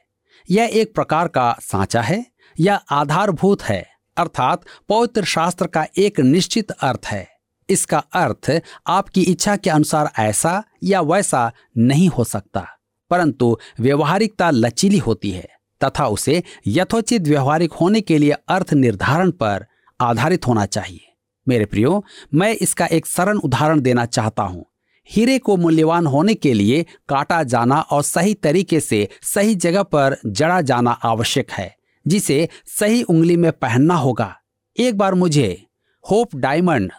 यह 0.48 0.70
एक 0.72 0.94
प्रकार 0.94 1.28
का 1.28 1.54
सांचा 1.62 2.00
है 2.02 2.24
या 2.56 2.74
आधारभूत 2.92 3.62
है, 3.62 3.84
अर्थात 4.16 4.64
पवित्र 4.88 5.24
शास्त्र 5.24 5.66
का 5.66 5.86
एक 5.98 6.20
निश्चित 6.20 6.70
अर्थ 6.70 7.06
है। 7.06 7.26
इसका 7.68 7.98
अर्थ 8.14 8.50
आपकी 8.86 9.22
इच्छा 9.22 9.56
के 9.56 9.70
अनुसार 9.70 10.10
ऐसा 10.18 10.62
या 10.82 11.00
वैसा 11.02 11.50
नहीं 11.78 12.08
हो 12.08 12.24
सकता, 12.24 12.66
परंतु 13.10 13.56
व्यवहारिकता 13.80 14.50
लचीली 14.50 14.98
होती 14.98 15.30
है, 15.30 15.48
तथा 15.80 16.06
उसे 16.08 16.42
यथोचित 16.66 17.22
व्यवहारिक 17.22 17.72
होने 17.72 18.00
के 18.00 18.18
लिए 18.18 18.32
अर्थ 18.48 18.72
निर्धारण 18.74 19.30
पर 19.32 19.66
आधारित 20.00 20.46
होना 20.46 20.66
चाहिए। 20.66 21.00
मेरे 21.46 21.64
प्रियो, 21.64 22.04
मैं 22.34 22.52
इसका 22.52 22.86
एक 22.86 23.06
सरल 23.06 23.38
उदाहरण 23.38 23.80
देना 23.80 24.04
चाहता 24.06 24.42
हूँ। 24.42 24.64
हीरे 25.10 25.38
को 25.38 25.56
मूल्यवान 25.56 26.06
होने 26.06 26.34
के 26.34 26.54
लिए 26.54 26.86
काटा 27.08 27.42
जाना 27.42 27.80
और 27.80 28.02
सही 28.02 28.34
तरीके 28.34 28.80
से 28.80 29.08
सही 29.22 29.54
जगह 29.54 29.82
पर 29.82 30.16
जड़ा 30.26 30.60
जाना 30.60 30.90
आवश्यक 30.90 31.50
है, 31.50 31.76
जिसे 32.06 32.48
सही 32.66 33.02
उंगली 33.02 33.36
में 33.36 33.52
पहनना 33.52 33.94
होगा। 33.94 34.36
एक 34.78 34.98
बार 34.98 35.14
मुझे 35.14 35.66
होप 36.10 36.36
डायमंड, 36.36 36.92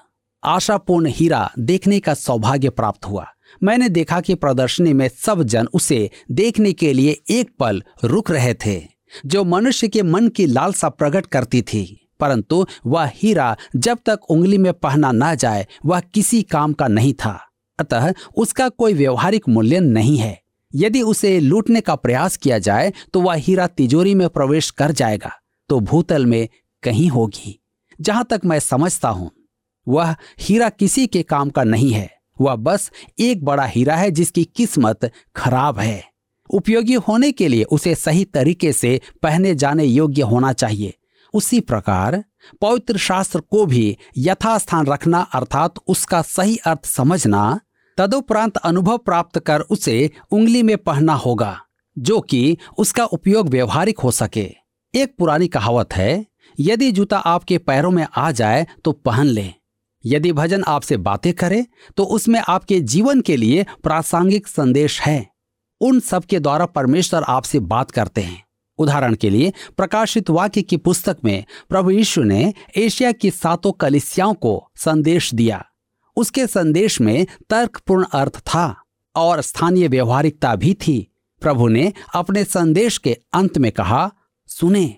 आशापूर्ण 0.44 1.06
हीरा 1.06 1.52
देखने 1.60 2.00
का 2.00 2.14
सौभाग्य 2.14 2.70
प्राप्त 2.70 3.06
हुआ। 3.06 3.28
मैंने 3.64 3.90
देखा 3.90 4.22
कि 4.22 4.36
प्रदर्शनी 4.36 4.94
में 4.94 5.10
सब 5.10 5.44
जन 5.44 5.68
उसे 5.74 6.12
देखने 6.32 6.74
के 6.74 6.94
लिए 6.94 7.24
एक 7.30 7.56
पल 7.60 7.84
रुक 8.04 8.32
रहे 8.32 8.54
थे, 8.54 8.88
जो 9.26 9.44
मनुष्य 9.44 9.88
के 9.88 10.04
मन 10.04 10.28
की 10.28 10.46
लालसा 10.46 10.90
प्रकट 10.90 11.26
करती 11.26 11.62
थी। 11.62 12.02
परंतु 12.20 12.68
वह 12.86 13.12
हीरा 13.16 13.58
जब 13.76 13.98
तक 14.06 14.20
उंगली 14.30 14.58
में 14.58 14.74
पहना 14.74 15.12
ना 15.12 15.36
जाए, 15.36 15.68
वह 15.86 16.00
किसी 16.00 16.44
काम 16.44 16.74
का 16.74 16.88
नहीं 16.88 17.14
था। 17.14 17.52
अतः 17.80 18.14
उसका 18.38 18.68
कोई 18.70 18.94
व्यवहारिक 18.94 19.48
मूल्य 19.50 19.80
नहीं 19.80 20.18
है। 20.18 20.40
यदि 20.74 21.02
उसे 21.02 21.40
लूटने 21.40 21.82
का 21.82 21.96
प्रयास 21.96 22.38
किया 22.38 22.58
जाए 22.60 22.92
तो 23.14 23.22
वह 23.22 23.36
हीरा 23.36 23.68
तिजोरी 23.68 24.16
में 24.16 24.28
प्रवेश 24.30 24.70
कर 24.72 24.92
जाएगा 24.92 25.32
तो 25.70 25.80
भूतल 25.82 26.26
में 26.26 26.48
कहीं 26.84 27.10
होगी। 27.10 27.60
जहाँ 28.00 28.26
तक 28.30 28.42
मैं 28.46 28.60
समझता 28.60 29.10
हूँ, 29.10 29.30
वह 29.88 30.16
हीरा 30.40 30.70
किसी 30.70 31.06
के 31.08 31.22
काम 31.24 31.50
का 31.50 31.64
नहीं 31.64 31.92
है, 31.92 32.10
वह 32.38 32.56
बस 32.56 32.90
एक 33.20 33.44
बड़ा 33.46 33.66
हीरा 33.66 33.96
है 33.96 34.12
जिसकी 34.12 34.44
किस्मत 34.56 35.10
खराब 35.36 35.80
है। 35.80 36.04
उपयोगी 36.50 36.94
होने 37.00 37.32
के 37.32 37.48
लिए 37.48 37.64
उसे 37.64 37.96
सही 37.96 38.26
तरीके 38.26 38.72
से 38.74 39.00
पहने 39.24 39.54
जाने 39.56 39.84
योग्य 39.84 40.22
होना 40.24 40.52
चाहिए। 40.54 40.94
उसी 41.34 41.60
प्रकार 41.62 42.24
पवित्र 42.62 42.98
शास्त्र 42.98 43.40
को 43.42 43.66
भी 43.66 43.98
यथास्थान 44.18 44.88
रखना 44.88 45.20
अर्थात 45.34 45.74
उसका 45.88 46.22
सही 46.22 46.58
अर्थ 46.58 46.86
समझना, 46.86 47.60
तदुपरांत 47.98 48.58
अनुभव 48.58 48.98
प्राप्त 48.98 49.40
कर 49.40 49.62
उसे 49.62 50.10
उंगली 50.32 50.64
में 50.64 50.78
पहनना 50.78 51.14
होगा, 51.14 51.58
जो 51.98 52.20
कि 52.22 52.58
उसका 52.78 53.06
उपयोग 53.06 53.50
व्यवहारिक 53.50 54.00
हो 54.00 54.12
सके। 54.12 54.50
एक 54.94 55.16
पुरानी 55.18 55.48
कहावत 55.48 55.94
है, 55.94 56.26
यदि 56.60 56.92
जूता 56.92 57.18
आपके 57.18 57.58
पैरों 57.58 57.92
में 57.92 58.06
आ 58.18 58.32
जाए 58.32 58.66
तो 58.86 58.92
पहन 58.92 59.26
लें। 59.26 59.54
यदि 60.06 60.32
भजन 60.32 60.64
आपसे 60.64 60.98
बातें 60.98 61.34
करे 61.34 61.66
तो 61.98 62.04
उसमें 62.04 62.40
आपके 62.48 62.80
जीवन 62.80 63.22
के 63.22 63.38
लिए 63.38 63.66
प्रासंगिक 63.84 64.48
संदेश 64.48 65.02
है। 65.02 65.26
उन 65.82 66.00
सबके 66.00 66.40
द्वारा 66.40 66.66
परमेश्वर 66.66 67.24
आपसे 67.24 67.60
बात 67.60 67.92
करते 67.92 68.22
हैं। 68.22 68.45
उदाहरण 68.78 69.16
के 69.16 69.30
लिए, 69.30 69.54
प्रकाशित 69.78 70.30
वाक्य 70.30 70.62
की 70.62 70.78
पुस्तक 70.78 71.18
में 71.26 71.46
प्रभु 71.70 71.92
यीशु 71.92 72.24
ने 72.24 72.54
एशिया 72.78 73.12
की 73.12 73.32
सातों 73.32 73.72
कलिसियाओं 73.72 74.34
को 74.34 74.72
संदेश 74.76 75.34
दिया। 75.34 75.66
उसके 76.16 76.48
संदेश 76.48 77.02
में 77.02 77.28
तर्कपूर्ण 77.50 78.06
अर्थ 78.14 78.40
था 78.40 78.84
और 79.16 79.42
स्थानीय 79.42 79.88
व्यवहारिकता 79.88 80.56
भी 80.56 80.74
थी। 80.74 81.12
प्रभु 81.42 81.68
ने 81.68 81.94
अपने 82.16 82.44
संदेश 82.44 82.98
के 82.98 83.18
अंत 83.34 83.58
में 83.58 83.72
कहा, 83.72 84.12
सुने। 84.48 84.98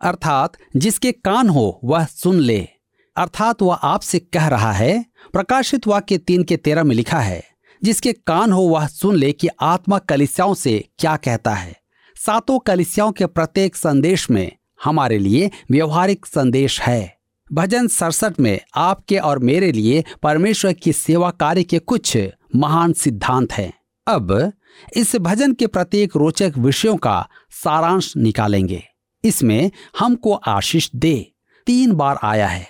अर्थात, 0.00 0.52
जिसके 0.76 1.12
कान 1.12 1.48
हो, 1.48 1.80
वह 1.84 2.04
सुन 2.04 2.36
ले। 2.36 2.68
अर्थात, 3.16 3.62
वह 3.62 3.74
आपसे 3.74 4.18
कह 4.18 4.48
रहा 4.48 4.72
है, 4.72 5.04
प्रकाशित 5.32 5.86
वाक्य 5.86 6.18
तीन 6.18 6.42
के 6.44 6.56
तेरह 6.56 6.84
में 6.84 6.96
लिखा 6.96 7.20
है, 7.20 7.44
जिसके 7.84 8.12
कान 8.12 8.52
हो, 8.52 8.62
वह 8.62 8.86
सुन 8.86 9.14
ले 9.14 9.32
कि 9.32 9.48
आत्मा 9.60 9.98
कलिसियाओं 9.98 10.54
से 10.54 10.88
क्या 10.98 11.16
कहता 11.16 11.54
है। 11.54 11.80
सातों 12.26 12.58
कलिसियाओं 12.58 13.12
के 13.12 13.26
प्रत्येक 13.26 13.76
संदेश 13.76 14.30
में 14.30 14.52
हमारे 14.84 15.18
लिए 15.18 15.50
व्यवहारिक 15.70 16.26
संदेश 16.26 16.80
है। 16.80 17.18
भजन 17.52 17.88
सड़सठ 17.88 18.40
में 18.40 18.60
आपके 18.76 19.18
और 19.18 19.38
मेरे 19.38 19.72
लिए 19.72 20.04
परमेश्वर 20.22 20.72
की 20.72 20.92
सेवा 20.92 21.30
कार्य 21.30 21.62
के 21.62 21.78
कुछ 21.78 22.18
महान 22.56 22.92
सिद्धांत 22.92 23.52
हैं। 23.52 23.72
अब 24.06 24.52
इस 24.96 25.16
भजन 25.16 25.52
के 25.52 25.66
प्रत्येक 25.66 26.16
रोचक 26.16 26.52
विषयों 26.58 26.96
का 26.96 27.28
सारांश 27.50 28.16
निकालेंगे। 28.16 28.82
इसमें 29.24 29.70
हमको 29.98 30.32
आशीष 30.32 30.90
दे। 30.96 31.32
तीन 31.66 31.92
बार 31.92 32.18
आया 32.22 32.46
है। 32.46 32.68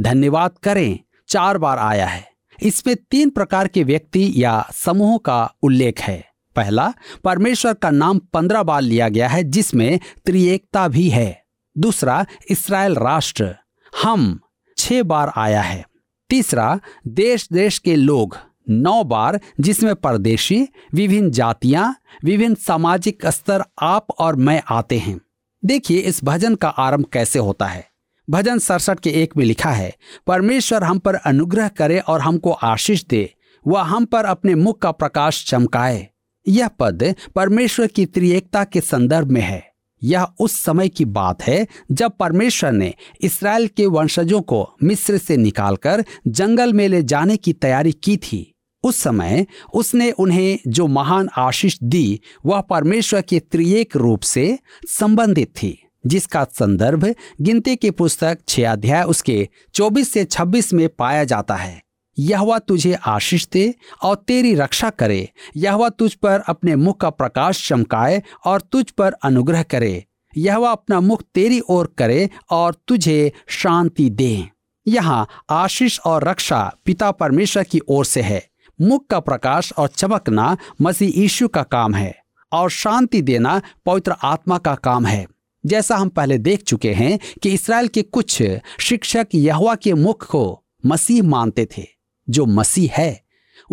धन्यवाद 0.00 0.50
करें, 0.62 0.98
चार 1.28 1.58
बार 1.58 1.78
आया 1.78 2.06
है। 2.06 2.30
इसमें 2.62 2.96
तीन 3.10 3.30
प्रकार 3.30 3.68
के 3.68 3.84
व्यक्ति 3.84 4.32
या 4.36 4.68
समूहों 4.72 5.18
का 5.18 5.54
उल्लेख 5.62 6.00
है। 6.00 6.29
पहला, 6.56 6.92
परमेश्वर 7.24 7.74
का 7.74 7.90
नाम 7.90 8.18
पंद्रह 8.18 8.62
बार 8.62 8.82
लिया 8.82 9.08
गया 9.08 9.28
है, 9.28 9.44
जिसमें 9.44 10.00
त्रिएकता 10.26 10.88
भी 10.88 11.08
है। 11.08 11.42
दूसरा 11.78 12.26
इसराइल 12.50 12.94
राष्ट्र। 12.94 13.54
हम, 14.02 14.40
छह 14.78 15.02
बार 15.02 15.32
आया 15.36 15.60
है। 15.60 15.86
तीसरा, 16.30 16.80
देश 17.06 17.48
देश 17.52 17.78
के 17.78 17.96
लोग। 17.96 18.38
नौ 18.70 19.04
बार, 19.04 19.40
जिसमें 19.60 19.94
परदेशी, 19.94 20.68
विभिन्न 20.94 21.30
जातियाँ, 21.30 21.96
विभिन्न 22.24 22.54
सामाजिक 22.54 23.26
स्तर 23.26 23.64
आप 23.82 24.06
और 24.18 24.36
मैं 24.36 24.62
आते 24.70 24.98
हैं। 24.98 25.20
देखिए, 25.64 25.98
इस 25.98 26.24
भजन 26.24 26.54
का 26.54 26.68
आरंभ 26.68 27.04
कैसे 27.04 27.38
होता 27.38 27.66
है। 27.66 27.88
भजन 28.30 28.58
सड़सठ 28.58 29.00
के 29.00 29.10
एक 29.10 29.36
में 29.36 29.44
लिखा 29.44 29.70
है, 29.70 29.94
परमेश्वर 30.26 30.84
हम 30.84 30.98
पर 30.98 31.14
अनुग्रह 31.14 31.68
करे 31.68 31.98
और 31.98 32.20
हमको 32.20 32.52
आशीष 32.52 33.04
दे। 33.04 33.34
वह 33.66 33.82
हम 33.82 34.04
पर 34.04 34.24
अपने 34.24 34.54
मुख 34.54 34.82
का 34.82 34.92
प्रकाश 34.92 35.44
चमकाए। 35.48 36.08
यह 36.50 36.68
पद 36.68 37.14
परमेश्वर 37.34 37.86
की 37.86 38.06
त्रिएकता 38.06 38.64
के 38.64 38.80
संदर्भ 38.80 39.30
में 39.30 39.40
है। 39.40 39.70
यह 40.02 40.26
उस 40.40 40.52
समय 40.64 40.88
की 40.88 41.04
बात 41.04 41.42
है 41.42 41.66
जब 41.92 42.12
परमेश्वर 42.20 42.72
ने 42.72 42.94
इसराइल 43.20 43.66
के 43.66 43.86
वंशजों 43.86 44.40
को 44.40 44.76
मिस्र 44.82 45.18
से 45.18 45.36
निकालकर 45.36 46.04
जंगल 46.28 46.72
में 46.72 46.88
ले 46.88 47.02
जाने 47.02 47.36
की 47.36 47.52
तैयारी 47.52 47.92
की 47.92 48.16
थी। 48.16 48.54
उस 48.82 48.96
समय 48.96 49.46
उसने 49.74 50.10
उन्हें 50.10 50.58
जो 50.66 50.86
महान 50.86 51.28
आशीष 51.36 51.78
दी, 51.82 52.20
वह 52.46 52.60
परमेश्वर 52.60 53.22
के 53.22 53.40
त्रिएक 53.40 53.96
रूप 53.96 54.20
से 54.20 54.58
संबंधित 54.88 55.48
थी, 55.48 55.86
जिसका 56.06 56.44
संदर्भ 56.44 57.14
गिनती 57.40 57.76
की 57.76 57.90
पुस्तक 57.90 58.38
छह 58.48 58.72
अध्याय 58.72 59.02
उसके 59.02 59.48
24 59.74 60.12
से 60.12 60.24
26 60.24 60.72
में 60.72 60.88
पाया 60.88 61.24
जाता 61.24 61.54
है। 61.54 61.82
यह 62.18 62.58
तुझे 62.58 62.92
आशीष 63.06 63.46
दे 63.52 63.74
और 64.02 64.16
तेरी 64.16 64.54
रक्षा 64.54 64.90
करे। 64.90 65.28
यह 65.56 65.88
तुझ 65.88 66.12
पर 66.14 66.40
अपने 66.40 66.76
मुख 66.76 67.00
का 67.00 67.10
प्रकाश 67.10 67.68
चमकाए 67.68 68.22
और 68.44 68.60
तुझ 68.60 68.90
पर 68.90 69.12
अनुग्रह 69.12 69.62
करे। 69.62 70.04
यह 70.36 70.56
अपना 70.56 71.00
मुख 71.00 71.22
तेरी 71.34 71.60
ओर 71.60 71.94
करे 71.98 72.28
और 72.50 72.74
तुझे 72.88 73.32
शांति 73.48 74.10
दे। 74.10 74.48
यहाँ 74.86 75.26
आशीष 75.50 75.98
और 76.00 76.28
रक्षा 76.28 76.72
पिता 76.84 77.10
परमेश्वर 77.10 77.64
की 77.64 77.80
ओर 77.88 78.04
से 78.04 78.20
है। 78.20 78.42
मुख 78.80 79.06
का 79.06 79.20
प्रकाश 79.20 79.72
और 79.72 79.88
चमकना 79.88 80.56
मसीह 80.82 81.20
यीशु 81.20 81.48
का 81.48 81.62
काम 81.62 81.94
है 81.94 82.14
और 82.52 82.70
शांति 82.70 83.22
देना 83.22 83.60
पवित्र 83.86 84.14
आत्मा 84.22 84.58
का 84.58 84.74
काम 84.74 85.06
है। 85.06 85.26
जैसा 85.64 85.96
हम 85.96 86.08
पहले 86.08 86.38
देख 86.38 86.62
चुके 86.62 86.92
हैं 86.92 87.18
कि 87.42 87.52
इसराइल 87.52 87.88
के 87.88 88.02
कुछ 88.02 88.42
शिक्षक 88.80 89.26
यहवा 89.34 89.74
के 89.74 89.94
मुख 89.94 90.26
को 90.26 90.62
मसीह 90.86 91.22
मानते 91.22 91.66
थे। 91.66 91.99
जो 92.30 92.46
मसीह 92.46 92.92
है, 92.94 93.20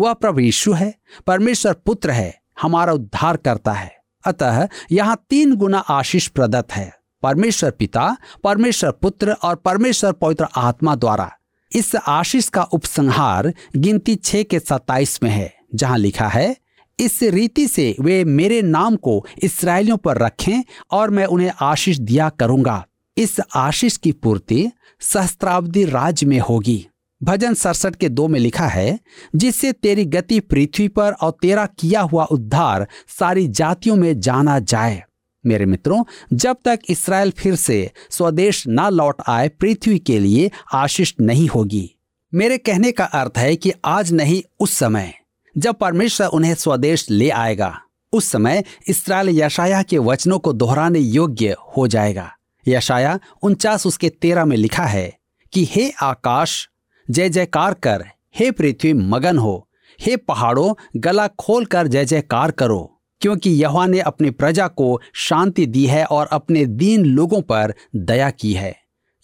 वह 0.00 0.12
प्रभु 0.12 0.40
यीशु 0.40 0.72
है, 0.72 0.94
परमेश्वर 1.26 1.72
पुत्र 1.72 2.10
है, 2.10 2.34
हमारा 2.62 2.92
उद्धार 2.92 3.36
करता 3.36 3.72
है। 3.72 3.96
अतः 4.24 4.68
यहाँ 4.92 5.24
तीन 5.30 5.54
गुना 5.56 5.78
आशीष 5.78 6.28
प्रदत्त 6.28 6.72
है, 6.72 6.92
परमेश्वर 7.22 7.70
पिता, 7.70 8.16
परमेश्वर 8.44 8.90
पुत्र 8.90 9.32
और 9.32 9.56
परमेश्वर 9.56 10.12
पवित्र 10.12 10.46
आत्मा 10.56 10.94
द्वारा। 10.94 11.30
इस 11.72 11.96
आशीष 11.96 12.48
का 12.48 12.62
उपसंहार 12.62 13.52
गिनती 13.76 14.14
छह 14.14 14.42
के 14.42 14.58
सत्ताईस 14.58 15.22
में 15.22 15.30
है, 15.30 15.52
जहाँ 15.74 15.98
लिखा 15.98 16.28
है, 16.28 16.56
इस 16.98 17.22
रीति 17.22 17.66
से 17.68 17.96
वे 18.00 18.24
मेरे 18.24 18.62
नाम 18.62 18.96
को 18.96 19.26
इसराइलियों 19.42 19.96
पर 19.96 20.18
रखें 20.18 20.62
और 20.90 21.10
मैं 21.10 21.26
उन्हें 21.26 21.52
आशीष 21.60 21.98
दिया 21.98 22.28
करूँगा। 22.28 22.84
इस 23.16 23.36
आशीष 23.56 23.96
की 23.96 24.12
पूर्ति 24.12 24.70
सहस्त्राब्दी 25.00 25.84
राज्य 25.84 26.26
में 26.26 26.38
होगी। 26.38 26.86
भजन 27.22 27.54
सड़सठ 27.54 27.96
के 27.96 28.08
दो 28.08 28.28
में 28.28 28.40
लिखा 28.40 28.66
है, 28.66 29.00
जिससे 29.36 29.72
तेरी 29.72 30.04
गति 30.04 30.40
पृथ्वी 30.40 30.88
पर 30.88 31.12
और 31.12 31.30
तेरा 31.42 31.66
किया 31.66 32.00
हुआ 32.00 32.24
उद्धार 32.24 32.88
सारी 33.08 33.48
जातियों 33.48 33.96
में 33.96 34.20
जाना 34.20 34.58
जाए। 34.58 35.04
मेरे 35.46 35.66
मित्रों, 35.66 36.04
जब 36.32 36.56
तक 36.64 36.80
इसराइल 36.88 37.30
फिर 37.30 37.54
से 37.54 37.90
स्वदेश 38.10 38.64
न 38.68 38.88
लौट 38.88 39.16
आए, 39.28 39.48
पृथ्वी 39.48 39.98
के 39.98 40.18
लिए 40.18 40.50
आशीष 40.74 41.14
नहीं 41.20 41.48
होगी। 41.48 41.94
मेरे 42.34 42.58
कहने 42.58 42.92
का 42.92 43.04
अर्थ 43.04 43.38
है 43.38 43.56
कि 43.56 43.72
आज 43.84 44.12
नहीं, 44.12 44.42
उस 44.60 44.72
समय, 44.72 45.14
जब 45.58 45.74
परमेश्वर 45.74 46.26
उन्हें 46.26 46.54
स्वदेश 46.54 47.10
ले 47.10 47.30
आएगा, 47.30 47.80
उस 48.12 48.24
समय 48.24 48.64
इसराइल 48.88 49.28
यशाया 49.28 49.82
के 49.82 49.98
वचनों 49.98 50.38
को 50.38 50.52
दोहराने 50.52 50.98
योग्य 50.98 51.56
हो 51.76 51.86
जाएगा। 51.88 52.32
यशाया 52.68 53.18
उनचास 53.42 53.86
उसके 53.86 54.08
तेरह 54.08 54.44
में 54.44 54.56
लिखा 54.56 54.84
है 54.84 55.18
कि, 55.52 55.64
हे 55.64 55.90
आकाश 56.02 56.68
जय 57.10 57.28
जयकार 57.28 57.74
कर, 57.74 58.04
हे 58.36 58.50
पृथ्वी 58.50 58.92
मगन 58.92 59.38
हो, 59.38 59.68
हे 59.98 60.16
पहाड़ों 60.16 60.72
गला 60.96 61.26
खोल 61.28 61.64
कर 61.64 61.86
जय 61.86 62.04
जयकार 62.04 62.50
करो, 62.50 63.00
क्योंकि 63.20 63.50
यहोवा 63.50 63.86
ने 63.86 64.00
अपनी 64.00 64.30
प्रजा 64.30 64.66
को 64.68 65.00
शांति 65.14 65.66
दी 65.66 65.86
है 65.86 66.04
और 66.04 66.26
अपने 66.26 66.64
दीन 66.66 67.04
लोगों 67.04 67.40
पर 67.42 67.74
दया 67.96 68.30
की 68.30 68.52
है। 68.52 68.74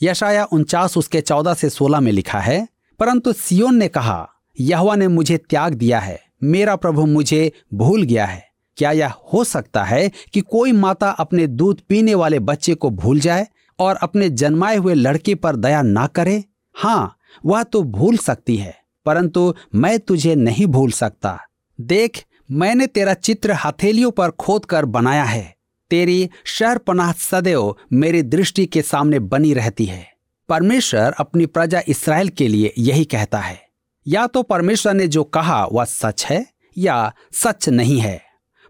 यशाया 0.00 0.44
उनचास 0.44 0.96
उसके 0.96 1.20
चौदह 1.20 1.54
से 1.54 1.70
सोलह 1.70 2.00
में 2.00 2.10
लिखा 2.12 2.40
है, 2.40 2.66
परंतु 3.00 3.32
सियोन 3.32 3.76
ने 3.76 3.88
कहा, 3.88 4.28
यहोवा 4.60 4.94
ने 4.94 5.08
मुझे 5.08 5.36
त्याग 5.38 5.74
दिया 5.74 5.98
है, 5.98 6.18
मेरा 6.42 6.76
प्रभु 6.76 7.06
मुझे 7.06 7.50
भूल 7.74 8.02
गया 8.02 8.26
है। 8.26 8.42
क्या 8.76 8.92
यह 8.92 9.12
हो 9.32 9.44
सकता 9.44 9.82
है 9.84 10.10
कि 10.32 10.40
कोई 10.40 10.72
माता 10.72 11.10
अपने 11.10 11.46
दूध 11.46 11.80
पीने 11.80 12.14
वाले 12.14 12.38
बच्चे 12.38 12.74
को 12.74 12.90
भूल 12.90 13.20
जाए 13.20 13.46
और 13.78 13.96
अपने 13.96 14.28
जन्माए 14.30 14.76
हुए 14.76 14.94
लड़के 14.94 15.34
पर 15.34 15.56
दया 15.56 15.82
ना 15.82 16.06
करे? 16.06 16.42
हाँ 16.74 17.16
वह 17.46 17.62
तो 17.62 17.82
भूल 17.82 18.16
सकती 18.16 18.56
है, 18.56 18.74
परंतु 19.06 19.54
मैं 19.74 19.98
तुझे 19.98 20.34
नहीं 20.34 20.66
भूल 20.66 20.90
सकता। 20.90 21.38
देख, 21.80 22.24
मैंने 22.50 22.86
तेरा 22.86 23.14
चित्र 23.14 23.56
हथेलियों 23.64 24.10
पर 24.10 24.30
खोद 24.30 24.64
कर 24.64 24.84
बनाया 24.84 25.24
है। 25.24 25.54
तेरी 25.90 26.30
शहरपनाह 26.44 27.12
सदैव 27.12 27.76
मेरी 27.92 28.22
दृष्टि 28.22 28.66
के 28.66 28.82
सामने 28.82 29.18
बनी 29.18 29.52
रहती 29.54 29.84
है। 29.84 30.06
परमेश्वर 30.48 31.14
अपनी 31.18 31.46
प्रजा 31.46 31.82
इसराइल 31.88 32.28
के 32.28 32.48
लिए 32.48 32.72
यही 32.78 33.04
कहता 33.04 33.38
है। 33.38 33.60
या 34.06 34.26
तो 34.26 34.42
परमेश्वर 34.42 34.94
ने 34.94 35.06
जो 35.08 35.24
कहा, 35.24 35.64
वह 35.72 35.84
सच 35.84 36.24
है, 36.24 36.46
या 36.78 37.12
सच 37.32 37.68
नहीं 37.68 37.98
है। 37.98 38.20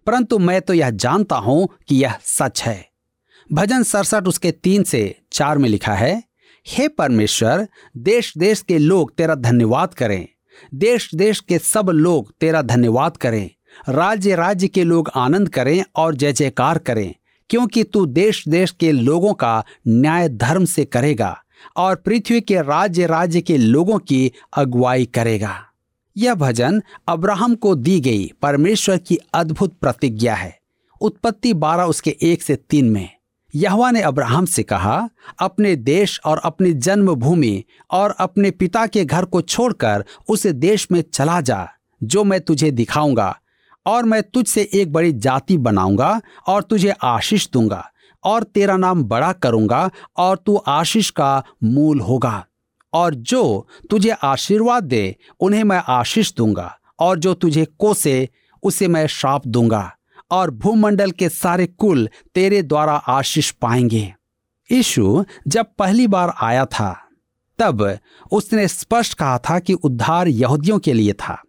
परंतु 0.06 0.38
मैं 0.38 0.60
तो 0.62 0.74
यह 0.74 0.90
जानता 0.90 1.36
हूँ 1.36 1.68
कि 1.88 1.96
यह 1.96 2.18
सच 2.22 2.62
है। 2.62 2.88
भजन 3.52 3.82
सड़सठ 3.82 4.26
उसके 4.26 4.50
तीन 4.52 4.82
से 4.82 5.18
चार 5.32 5.58
में 5.58 5.68
लिखा 5.68 5.94
है 5.94 6.22
हे 6.66 6.88
परमेश्वर 6.88 7.68
देश 7.96 8.32
देश 8.38 8.60
के 8.60 8.78
लोग 8.78 9.14
तेरा 9.14 9.34
धन्यवाद 9.34 9.94
करें। 9.94 10.26
देश 10.74 11.14
देश 11.14 11.40
के 11.40 11.58
सब 11.58 11.90
लोग 11.90 12.32
तेरा 12.40 12.62
धन्यवाद 12.62 13.16
करें। 13.16 13.50
राज्य 13.88 14.34
राज्य 14.34 14.68
के 14.68 14.84
लोग 14.84 15.10
आनंद 15.14 15.48
करें 15.48 15.84
और 15.96 16.14
जय 16.14 16.32
जयकार 16.32 16.78
करें, 16.78 17.14
क्योंकि 17.50 17.84
तू 17.84 18.06
देश 18.06 18.48
देश 18.48 18.70
के 18.70 18.92
लोगों 18.92 19.34
का 19.34 19.64
न्याय 19.88 20.28
धर्म 20.28 20.64
से 20.64 20.84
करेगा 20.84 21.36
और 21.76 21.94
पृथ्वी 21.96 22.40
के 22.40 22.62
राज्य 22.62 23.06
राज्य 23.06 23.40
के 23.40 23.56
लोगों 23.56 23.98
की 23.98 24.32
अगुवाई 24.56 25.04
करेगा। 25.04 25.54
यह 26.16 26.34
भजन 26.34 26.82
अब्राहम 27.08 27.54
को 27.54 27.74
दी 27.74 28.00
गई 28.00 28.30
परमेश्वर 28.42 28.98
की 28.98 29.18
अद्भुत 29.34 29.78
प्रतिज्ञा 29.80 30.34
है। 30.34 30.58
उत्पत्ति 31.00 31.54
बारह 31.54 31.84
उसके 31.84 32.16
एक 32.22 32.42
से 32.42 32.56
तीन 32.56 32.90
में। 32.90 33.08
यहवा 33.54 33.90
ने 33.90 34.00
अब्राहम 34.00 34.44
से 34.44 34.62
कहा, 34.62 35.08
अपने 35.38 35.76
देश 35.76 36.20
और 36.24 36.38
अपनी 36.38 36.72
जन्मभूमि 36.72 37.64
और 37.90 38.14
अपने 38.18 38.50
पिता 38.50 38.86
के 38.86 39.04
घर 39.04 39.24
को 39.24 39.40
छोड़कर 39.40 40.04
उस 40.28 40.46
देश 40.46 40.90
में 40.92 41.02
चला 41.12 41.40
जा, 41.40 41.68
जो 42.02 42.24
मैं 42.24 42.40
तुझे 42.40 42.70
दिखाऊँगा, 42.70 43.38
और 43.86 44.04
मैं 44.04 44.22
तुझसे 44.22 44.70
एक 44.74 44.92
बड़ी 44.92 45.12
जाति 45.12 45.56
बनाऊँगा 45.58 46.20
और 46.48 46.62
तुझे 46.62 46.94
आशीष 47.02 47.48
दूँगा, 47.50 47.90
और 48.24 48.42
तेरा 48.42 48.76
नाम 48.76 49.04
बड़ा 49.04 49.32
करूँगा, 49.32 49.90
और 50.16 50.36
तू 50.36 50.56
आशीष 50.56 51.10
का 51.10 51.42
मूल 51.64 52.00
होगा, 52.00 52.46
और 52.92 53.14
जो 53.14 53.68
तुझे 53.90 54.10
आशीर्वाद 54.10 54.84
दे, 54.84 55.16
उन्हें 55.40 55.64
मैं 55.64 55.82
आशीष 55.88 56.34
दूँगा, 56.34 56.78
और 56.98 57.18
जो 57.18 57.34
तुझे 57.34 57.64
कोसे, 57.64 58.28
उसे 58.62 58.88
मैं 58.88 59.06
श्राप 59.06 59.46
दूँगा। 59.46 59.90
और 60.34 60.50
भूमंडल 60.50 61.10
के 61.10 61.28
सारे 61.28 61.66
कुल 61.66 62.08
तेरे 62.34 62.62
द्वारा 62.62 62.92
आशीष 62.92 63.50
पाएँगे। 63.50 64.14
यीशु 64.72 65.24
जब 65.48 65.66
पहली 65.78 66.06
बार 66.06 66.34
आया 66.42 66.64
था, 66.64 67.08
तब 67.58 67.98
उसने 68.32 68.68
स्पष्ट 68.68 69.14
कहा 69.14 69.38
था 69.38 69.58
कि 69.58 69.72
उद्धार 69.72 70.28
यहूदियों 70.28 70.78
के 70.78 70.92
लिए 70.92 71.12
था। 71.12 71.42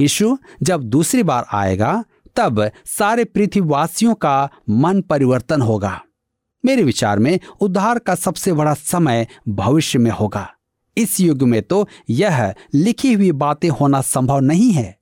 यीशु 0.00 0.38
जब 0.62 0.82
दूसरी 0.82 1.22
बार 1.22 1.46
आएगा, 1.52 2.04
तब 2.36 2.70
सारे 2.86 3.24
पृथ्वीवासियों 3.24 4.14
का 4.14 4.48
मन 4.70 5.00
परिवर्तन 5.00 5.60
होगा। 5.62 6.00
मेरे 6.64 6.82
विचार 6.82 7.18
में 7.18 7.40
उद्धार 7.60 7.98
का 7.98 8.14
सबसे 8.14 8.52
बड़ा 8.52 8.74
समय 8.74 9.26
भविष्य 9.48 9.98
में 9.98 10.10
होगा। 10.10 10.50
इस 10.96 11.20
युग 11.20 11.42
में 11.42 11.62
तो 11.62 11.88
यह 12.10 12.54
लिखी 12.74 13.12
हुई 13.12 13.32
बातें 13.32 13.68
होना 13.68 14.00
संभव 14.00 14.40
नहीं 14.40 14.72
है। 14.72 14.98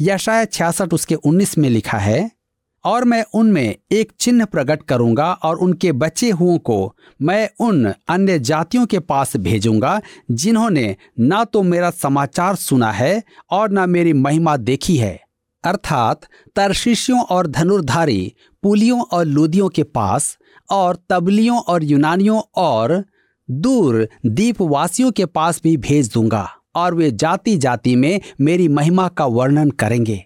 यह 0.00 0.16
शायद 0.16 0.48
छियासठ 0.52 0.94
उसके 0.94 1.14
उन्नीस 1.14 1.58
में 1.58 1.70
लिखा 1.70 1.98
है 1.98 2.39
और 2.84 3.04
मैं 3.04 3.24
उनमें 3.34 3.74
एक 3.92 4.12
चिन्ह 4.20 4.44
प्रकट 4.44 4.82
करूँगा 4.82 5.32
और 5.32 5.56
उनके 5.56 5.92
बचे 5.92 6.30
हुओं 6.30 6.58
को 6.58 6.94
मैं 7.22 7.48
उन 7.60 7.92
अन्य 8.08 8.38
जातियों 8.38 8.86
के 8.86 8.98
पास 8.98 9.36
भेजूँगा, 9.36 10.00
जिन्होंने 10.30 10.96
ना 11.20 11.44
तो 11.44 11.62
मेरा 11.62 11.90
समाचार 11.90 12.54
सुना 12.56 12.92
है 12.92 13.22
और 13.50 13.70
ना 13.70 13.86
मेरी 13.86 14.12
महिमा 14.12 14.56
देखी 14.56 14.96
है। 14.96 15.18
अर्थात 15.64 16.20
तरशीशियों 16.56 17.22
और 17.22 17.46
धनुर्धारी, 17.46 18.34
पुलियों 18.62 19.00
और 19.02 19.24
लूदियों 19.24 19.68
के 19.68 19.82
पास 19.82 20.36
और 20.70 20.98
तबलियों 21.10 21.58
और 21.58 21.84
यूनानियों 21.84 22.40
और 22.56 23.04
दूर 23.48 24.08
दीपवासियों 24.26 25.10
के 25.10 25.26
पास 25.26 25.60
भी 25.64 25.76
भेज 25.76 26.12
दूँगा 26.12 26.48
और 26.74 26.94
वे 26.94 27.10
जाति 27.10 27.56
जाति 27.56 27.96
में 27.96 28.20
मेरी 28.40 28.68
महिमा 28.68 29.08
का 29.08 29.26
वर्णन 29.26 29.70
करेंगे। 29.70 30.24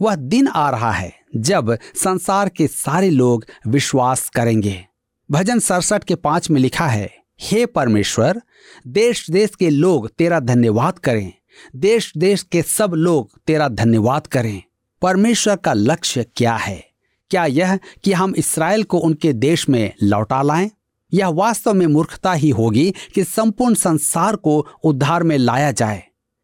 वह 0.00 0.14
दिन 0.14 0.48
आ 0.48 0.70
रहा 0.70 0.90
है। 0.90 1.23
जब 1.36 1.78
संसार 1.94 2.48
के 2.48 2.66
सारे 2.66 3.10
लोग 3.10 3.46
विश्वास 3.66 4.28
करेंगे। 4.28 4.86
भजन 5.30 5.58
सड़सठ 5.58 6.04
के 6.04 6.14
पाँच 6.14 6.50
में 6.50 6.60
लिखा 6.60 6.86
है, 6.86 7.10
हे 7.40 7.66
परमेश्वर 7.66 8.42
देश 8.86 9.30
देश 9.30 9.50
के 9.54 9.70
लोग 9.70 10.08
तेरा 10.08 10.40
धन्यवाद 10.40 10.98
करें। 10.98 11.32
देश 11.76 12.12
देश 12.16 12.42
के 12.42 12.62
सब 12.62 12.92
लोग 12.94 13.38
तेरा 13.46 13.68
धन्यवाद 13.68 14.26
करें। 14.26 14.62
परमेश्वर 15.02 15.56
का 15.56 15.72
लक्ष्य 15.72 16.26
क्या 16.36 16.56
है? 16.56 16.88
क्या 17.30 17.46
यह 17.46 17.76
कि 17.76 18.12
हम 18.12 18.34
इसराइल 18.34 18.84
को 18.84 18.98
उनके 18.98 19.32
देश 19.32 19.68
में 19.68 19.94
लौटा 20.02 20.42
लाएँ? 20.42 20.70
यह 21.12 21.28
वास्तव 21.28 21.74
में 21.74 21.86
मूर्खता 21.86 22.32
ही 22.32 22.50
होगी 22.50 22.94
कि 23.14 23.24
संपूर्ण 23.24 23.74
संसार 23.74 24.36
को 24.36 24.66
उद्धार 24.84 25.22
में 25.22 25.38
लाया 25.38 25.72
जाए। 25.72 26.02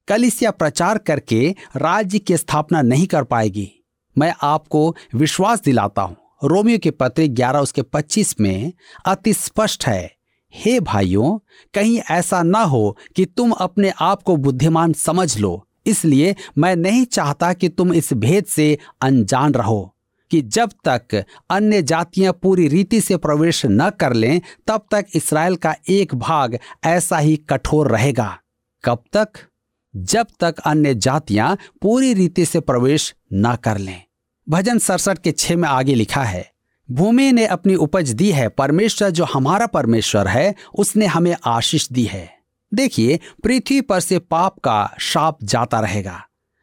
कलिसिया 0.08 0.50
प्रचार 0.50 0.98
करके 0.98 1.54
राज्य 1.76 2.18
की 2.18 2.36
स्थापना 2.36 2.82
नहीं 2.82 3.06
कर 3.06 3.24
पाएगी। 3.24 3.79
मैं 4.20 4.32
आपको 4.42 4.96
विश्वास 5.14 5.62
दिलाता 5.62 6.02
हूँ। 6.02 6.16
रोमियो 6.44 6.78
के 6.78 6.90
पत्र 6.90 7.26
ग्यारह 7.26 7.58
उसके 7.58 7.82
पच्चीस 7.82 8.34
में 8.40 8.72
अति 9.06 9.32
स्पष्ट 9.32 9.86
है। 9.86 10.14
हे 10.54 10.78
भाइयों, 10.80 11.38
कहीं 11.74 12.00
ऐसा 12.10 12.42
ना 12.42 12.62
हो 12.62 12.96
कि 13.16 13.24
तुम 13.24 13.50
अपने 13.50 13.92
आप 14.00 14.22
को 14.22 14.36
बुद्धिमान 14.36 14.92
समझ 14.92 15.38
लो। 15.38 15.66
इसलिए 15.86 16.34
मैं 16.58 16.76
नहीं 16.76 17.04
चाहता 17.04 17.52
कि 17.52 17.68
तुम 17.68 17.92
इस 17.92 18.12
भेद 18.12 18.44
से 18.44 18.78
अनजान 19.02 19.54
रहो, 19.54 19.94
कि 20.30 20.40
जब 20.42 20.70
तक 20.88 21.24
अन्य 21.50 21.82
जातियाँ 21.82 22.32
पूरी 22.32 22.68
रीति 22.68 23.00
से 23.00 23.16
प्रवेश 23.16 23.62
न 23.66 23.90
कर 23.90 24.12
लें, 24.12 24.40
तब 24.66 24.86
तक 24.90 25.06
इसराइल 25.14 25.56
का 25.56 25.74
एक 25.88 26.14
भाग 26.14 26.58
ऐसा 26.84 27.18
ही 27.18 27.36
कठोर 27.36 27.88
रहेगा। 27.88 28.36
कब 28.84 29.02
तक? 29.12 29.28
जब 29.96 30.26
तक 30.40 30.58
अन्य 30.58 30.94
जातियाँ 30.94 31.56
पूरी 31.82 32.14
रीति 32.14 32.44
से 32.44 32.60
प्रवेश 32.60 33.14
न 33.32 33.56
कर 33.56 33.78
लें। 33.78 34.02
भजन 34.50 34.78
सड़सठ 34.78 35.18
के 35.18 35.32
छह 35.32 35.56
में 35.56 35.68
आगे 35.68 35.94
लिखा 35.94 36.22
है, 36.22 36.50
भूमि 36.88 37.30
ने 37.32 37.44
अपनी 37.46 37.74
उपज 37.74 38.10
दी 38.10 38.30
है, 38.32 38.48
परमेश्वर 38.48 39.10
जो 39.10 39.24
हमारा 39.24 39.66
परमेश्वर 39.66 40.28
है, 40.28 40.54
उसने 40.74 41.06
हमें 41.06 41.36
आशीष 41.46 41.88
दी 41.92 42.04
है। 42.04 42.28
देखिए, 42.72 43.18
पृथ्वी 43.44 43.80
पर 43.80 44.00
से 44.00 44.18
पाप 44.18 44.58
का 44.58 44.94
शाप 45.00 45.38
जाता 45.44 45.80
रहेगा। 45.80 46.20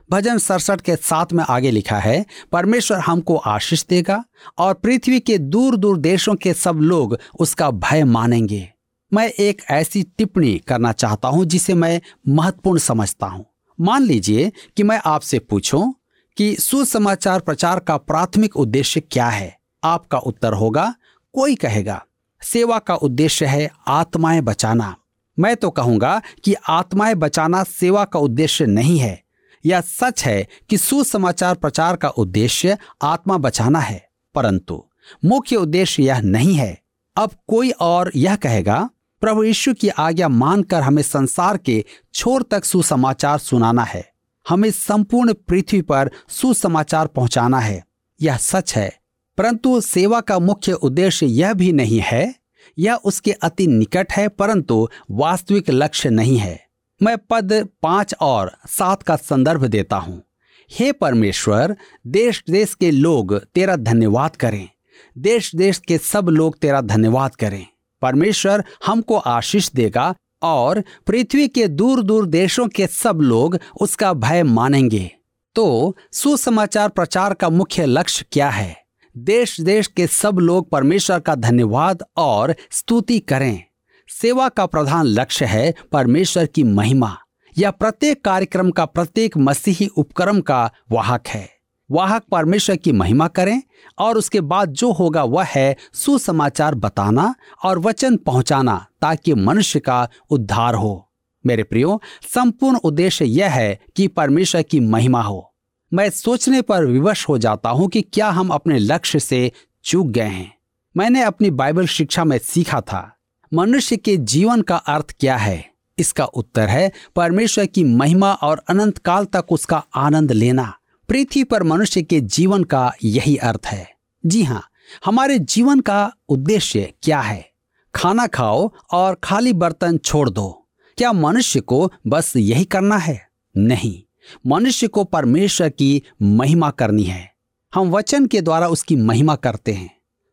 भजन 0.10 0.38
सड़सठ 0.38 0.82
के 0.82 0.96
साथ 0.96 1.34
में 1.34 1.44
आगे 1.50 1.72
लिखा 1.72 1.98
है, 1.98 2.26
परमेश्वर 2.52 3.00
हमको 3.00 3.36
आशीष 3.36 3.86
देगा 3.86 4.24
और 4.58 4.74
पृथ्वी 4.74 5.20
के 5.20 5.38
दूर 5.38 5.76
दूर 5.76 5.98
देशों 5.98 6.36
के 6.36 6.54
सब 6.54 6.80
लोग 6.82 7.18
उसका 7.40 7.70
भय 7.72 8.04
मानेंगे। 8.04 8.68
मैं 9.12 9.28
एक 9.30 9.62
ऐसी 9.70 10.04
टिप्पणी 10.18 10.58
करना 10.58 10.92
चाहता 10.92 11.28
हूँ 11.28 11.46
जिसे 11.46 11.74
मैं 11.74 12.00
महत्वपूर्ण 12.28 12.80
समझता 12.80 13.28
हूँ। 13.28 13.46
मान 13.80 14.04
लीजिए 14.04 14.52
कि 14.78 14.84
मैं 14.84 15.00
आपसे 15.06 15.40
पूछूँ 15.40 15.94
कि 16.38 16.56
सुसमाचार 16.56 17.40
प्रचार 17.40 17.80
का 17.80 17.98
प्राथमिक 17.98 18.58
उद्देश्य 18.58 19.00
क्या 19.02 19.28
है? 19.28 19.58
आपका 19.84 20.18
उत्तर 20.18 20.54
होगा, 20.54 20.94
कोई 21.34 21.56
कहेगा, 21.56 22.04
सेवा 22.42 22.80
का 22.80 22.96
उद्देश्य 22.96 23.46
है 23.46 23.70
आत्माएँ 23.88 24.42
बचाना। 24.42 24.96
मैं 25.40 25.56
तो 25.56 25.70
कहूँगा 25.70 26.22
कि 26.44 26.54
आत्माएँ 26.70 27.16
बचाना 27.16 27.64
सेवा 27.64 28.06
का 28.06 28.20
उद्देश्य 28.20 28.66
नहीं 28.66 28.98
है। 28.98 29.22
यह 29.66 29.82
सच 29.82 30.24
है 30.26 30.48
कि 30.70 30.78
सुसमाचार 30.78 31.56
प्रचार 31.56 31.96
का 31.96 32.10
उद्देश्य 32.10 32.78
आत्मा 33.02 33.38
बचाना 33.38 33.80
है, 33.80 34.10
परंतु 34.36 34.84
मुख्य 35.26 35.56
उद्देश्य 35.56 36.04
यह 36.04 36.20
नहीं 36.20 36.54
है। 36.54 36.82
अब 37.16 37.32
कोई 37.48 37.72
और 37.72 38.12
यह 38.16 38.36
कहेगा, 38.36 38.90
प्रभु 39.22 39.44
यीशु 39.44 39.74
की 39.74 39.90
आज्ञा 39.90 40.30
मानकर 40.30 40.82
हमें 40.82 41.04
संसार 41.04 41.58
के 41.58 41.84
छोर 42.14 42.44
तक 42.44 42.66
सुसमाचार 42.66 43.38
सुनाना 43.38 43.84
है। 43.84 44.17
हमें 44.50 44.72
संपूर्ण 44.72 45.34
पृथ्वी 45.34 45.82
पर 45.82 46.12
सुसमाचार 46.30 47.08
पहुंचाना 47.08 47.60
है। 47.60 47.86
यह 48.22 48.38
सच 48.38 48.76
है। 48.76 49.00
परंतु 49.38 49.82
सेवा 49.82 50.22
का 50.22 50.40
मुख्य 50.40 50.74
उद्देश्य 50.74 51.26
यह 51.26 51.54
भी 51.54 51.74
नहीं 51.74 52.00
है, 52.00 52.36
यह 52.80 52.96
उसके 52.96 53.32
अति 53.32 53.68
निकट 53.68 54.12
है, 54.12 54.28
परंतु 54.28 54.90
वास्तविक 55.12 55.70
लक्ष्य 55.70 56.10
नहीं 56.10 56.38
है। 56.38 56.68
मैं 57.04 57.18
पद 57.18 57.70
पाँच 57.82 58.16
और 58.22 58.58
सात 58.68 59.04
का 59.04 59.16
संदर्भ 59.16 59.66
देता 59.66 59.98
हूँ। 59.98 60.24
हे 60.72 60.92
परमेश्वर 60.92 61.78
देश 62.08 62.44
देश 62.50 62.74
के 62.74 62.92
लोग 62.92 63.46
तेरा 63.46 63.76
धन्यवाद 63.76 64.36
करें। 64.36 64.70
देश 65.18 65.56
देश 65.56 65.78
के 65.78 65.98
सब 65.98 66.30
लोग 66.30 66.60
तेरा 66.60 66.82
धन्यवाद 66.82 67.36
करें। 67.36 67.68
परमेश्वर 68.02 68.64
हमको 68.86 69.18
आशीष 69.18 69.70
देगा 69.72 70.16
और 70.42 70.84
पृथ्वी 71.08 71.48
के 71.48 71.68
दूर 71.68 72.04
दूर 72.04 72.26
देशों 72.26 72.68
के 72.68 72.88
सब 72.88 73.20
लोग 73.22 73.60
उसका 73.82 74.14
भय 74.14 74.44
मानेंगे। 74.44 75.12
तो 75.56 75.98
सुसमाचार 76.12 76.90
प्रचार 76.90 77.34
का 77.34 77.50
मुख्य 77.50 77.86
लक्ष्य 77.86 78.26
क्या 78.32 78.50
है? 78.50 78.84
देश 79.18 79.62
देश 79.62 79.88
के 79.88 80.08
सब 80.08 80.38
लोग 80.40 80.70
परमेश्वर 80.70 81.20
का 81.20 81.36
धन्यवाद 81.36 82.04
और 82.18 82.56
स्तुति 82.72 83.20
करें। 83.20 83.64
सेवा 84.10 84.50
का 84.50 84.66
प्रधान 84.66 85.06
लक्ष्य 85.06 85.46
है 85.46 85.74
परमेश्वर 85.92 86.46
की 86.46 86.64
महिमा। 86.64 87.18
यह 87.58 87.72
प्रत्येक 87.72 88.26
कार्यक्रम 88.26 88.72
का 88.72 88.86
प्रत्येक 88.86 89.38
मसीही 89.38 89.88
उपक्रम 89.88 90.42
का 90.42 90.72
वाहक 90.92 91.28
है। 91.28 91.57
वाहक 91.92 92.24
परमेश्वर 92.32 92.76
की 92.76 92.92
महिमा 92.92 93.28
करें 93.28 93.62
और 94.00 94.18
उसके 94.18 94.42
बाद 94.42 94.72
जो 94.72 94.92
होगा 94.92 95.24
वह 95.24 95.46
है 95.46 95.76
सुसमाचार 95.94 96.76
बताना 96.76 97.34
और 97.64 97.80
वचन 97.80 98.18
पहुंचाना 98.18 98.86
ताकि 99.02 99.34
मनुष्य 99.34 99.80
का 99.80 100.08
उद्धार 100.30 100.76
हो। 100.76 101.04
मेरे 101.46 101.64
प्रियो, 101.64 102.02
संपूर्ण 102.34 102.78
उद्देश्य 102.78 103.26
यह 103.26 103.50
है 103.50 103.80
कि 103.96 104.08
परमेश्वर 104.08 104.62
की 104.62 104.80
महिमा 104.80 105.22
हो। 105.22 105.54
मैं 105.92 106.10
सोचने 106.10 106.62
पर 106.62 106.86
विवश 106.86 107.28
हो 107.30 107.38
जाता 107.38 107.70
हूँ 107.70 107.88
कि 107.88 108.02
क्या 108.02 108.30
हम 108.30 108.50
अपने 108.50 108.80
लक्ष्य 108.80 109.20
से 109.20 109.52
चूक 109.84 110.08
गए 110.08 110.22
हैं। 110.22 110.54
मैंने 110.96 111.22
अपनी 111.22 111.50
बाइबल 111.52 111.86
शिक्षा 111.86 112.24
में 112.24 112.38
सीखा 112.38 112.82
था, 112.82 113.18
मनुष्य 113.52 113.98
के 113.98 114.18
जीवन 114.18 114.62
का 114.62 114.76
अर्थ 114.76 115.16
क्या 115.20 115.36
है? 115.38 115.66
इसका 115.98 116.26
उत्तर 116.26 116.68
है, 116.68 116.92
परमेश्वर 117.16 117.66
की 117.66 117.84
महिमा 117.84 118.34
और 118.34 118.62
अनंत 118.70 118.98
काल 118.98 119.26
तक 119.26 119.52
उसका 119.52 119.84
आनंद 119.96 120.32
लेना। 120.32 120.74
पृथ्वी 121.10 121.44
पर 121.44 121.64
मनुष्य 121.64 122.02
के 122.02 122.20
जीवन 122.22 122.64
का 122.64 122.94
यही 123.04 123.36
अर्थ 123.36 123.66
है। 123.66 123.88
जी 124.26 124.44
हाँ 124.44 124.64
हमारे 125.06 125.40
जीवन 125.40 125.80
का 125.80 126.14
उद्देश्य 126.30 126.94
क्या 127.02 127.22
है? 127.22 127.52
खाना 127.96 128.28
खाओ 128.28 128.72
और 128.92 129.16
खाली 129.24 129.54
बर्तन 129.54 129.98
छोड़ 129.98 130.30
दो। 130.30 130.68
क्या 130.98 131.12
मनुष्य 131.14 131.60
को 131.60 131.92
बस 132.08 132.34
यही 132.38 132.66
करना 132.66 132.98
है? 132.98 133.28
नहीं, 133.58 134.04
मनुष्य 134.48 134.88
को 134.88 135.04
परमेश्वर 135.04 135.70
की 135.70 136.02
महिमा 136.22 136.70
करनी 136.70 137.04
है। 137.04 137.34
हम 137.74 137.90
वचन 137.90 138.26
के 138.26 138.42
द्वारा 138.42 138.68
उसकी 138.68 138.96
महिमा 138.96 139.36
करते 139.36 139.74
हैं। 139.74 139.90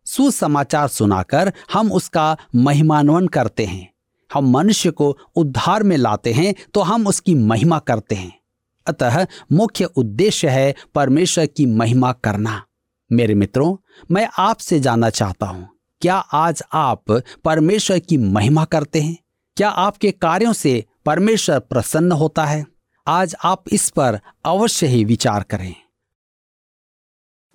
सुसमाचार 0.06 0.88
सुनाकर 0.88 1.52
हम 1.72 1.92
उसका 1.92 2.36
महिमान्वन 2.54 3.26
करते 3.26 3.64
हैं। 3.64 3.92
हम 4.34 4.50
मनुष्य 4.50 4.90
को 4.90 5.18
उद्धार 5.36 5.82
में 5.82 5.96
लाते 5.96 6.32
हैं 6.32 6.54
तो 6.74 6.80
हम 6.80 7.06
उसकी 7.06 7.34
महिमा 7.34 7.78
करते 7.78 8.14
हैं। 8.14 8.38
अतः 8.86 9.26
मुख्य 9.52 9.84
उद्देश्य 9.84 10.48
है 10.48 10.74
परमेश्वर 10.94 11.46
की 11.46 11.66
महिमा 11.66 12.12
करना। 12.24 12.62
मेरे 13.10 13.34
मित्रों, 13.34 13.76
मैं 14.10 14.28
आपसे 14.38 14.80
जानना 14.80 15.10
चाहता 15.10 15.46
हूँ, 15.46 15.68
क्या 16.02 16.16
आज 16.16 16.62
आप 16.72 17.10
परमेश्वर 17.44 17.98
की 17.98 18.16
महिमा 18.16 18.64
करते 18.64 19.00
हैं? 19.00 19.16
क्या 19.56 19.68
आपके 19.68 20.10
कार्यों 20.10 20.52
से 20.52 20.84
परमेश्वर 21.06 21.58
प्रसन्न 21.60 22.12
होता 22.12 22.44
है? 22.44 22.64
आज 23.06 23.34
आप 23.44 23.64
इस 23.72 23.88
पर 23.90 24.18
अवश्य 24.44 24.86
ही 24.86 25.04
विचार 25.04 25.42
करें। 25.42 25.74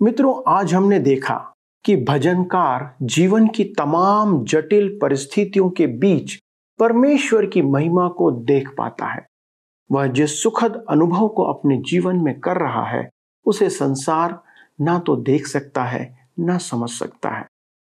मित्रों, 0.01 0.41
आज 0.47 0.73
हमने 0.73 0.99
देखा 0.99 1.35
कि 1.85 1.95
भजनकार 1.97 2.95
जीवन 3.01 3.47
की 3.47 3.63
तमाम 3.63 4.43
जटिल 4.45 4.87
परिस्थितियों 5.01 5.69
के 5.69 5.87
बीच 5.87 6.37
परमेश्वर 6.79 7.45
की 7.45 7.61
महिमा 7.61 8.07
को 8.07 8.31
देख 8.31 8.69
पाता 8.69 9.05
है। 9.05 9.28
वह 9.91 10.07
जिस 10.07 10.43
सुखद 10.43 10.85
अनुभव 10.89 11.27
को 11.27 11.43
अपने 11.43 11.77
जीवन 11.77 12.15
में 12.15 12.39
कर 12.39 12.57
रहा 12.57 12.85
है, 12.85 13.09
उसे 13.45 13.69
संसार 13.69 14.39
ना 14.81 14.99
तो 14.99 15.15
देख 15.15 15.47
सकता 15.47 15.83
है, 15.83 16.27
ना 16.39 16.57
समझ 16.57 16.89
सकता 16.89 17.29
है। 17.29 17.45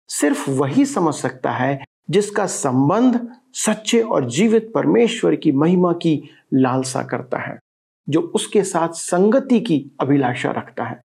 सिर्फ़ 0.08 0.50
वही 0.50 0.84
समझ 0.84 1.14
सकता 1.14 1.50
है, 1.50 1.84
जिसका 2.10 2.46
संबंध 2.46 3.28
सच्चे 3.52 4.00
और 4.00 4.30
जीवित 4.30 4.72
परमेश्वर 4.74 5.36
की 5.36 5.52
महिमा 5.52 5.92
की 5.92 6.30
लालसा 6.54 7.02
करता 7.02 7.38
है, 7.38 7.58
जो 8.08 8.20
उसके 8.20 8.62
साथ 8.62 8.88
संगति 8.88 9.60
की 9.60 9.90
अभिलाषा 10.00 10.50
रखता 10.50 10.84
है। 10.84 11.00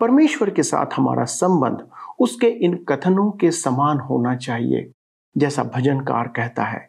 परमेश्वर 0.00 0.50
के 0.50 0.62
साथ 0.62 0.86
हमारा 0.94 1.24
संबंध 1.24 1.88
उसके 2.18 2.46
इन 2.46 2.84
कथनों 2.88 3.30
के 3.30 3.50
समान 3.50 3.98
होना 3.98 4.36
चाहिए, 4.36 4.90
जैसा 5.36 5.64
भजनकार 5.64 6.28
कहता 6.28 6.64
है, 6.64 6.88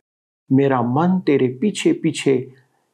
मेरा 0.51 0.81
मन 0.81 1.19
तेरे 1.19 1.47
पीछे 1.61 1.93
पीछे 1.93 2.53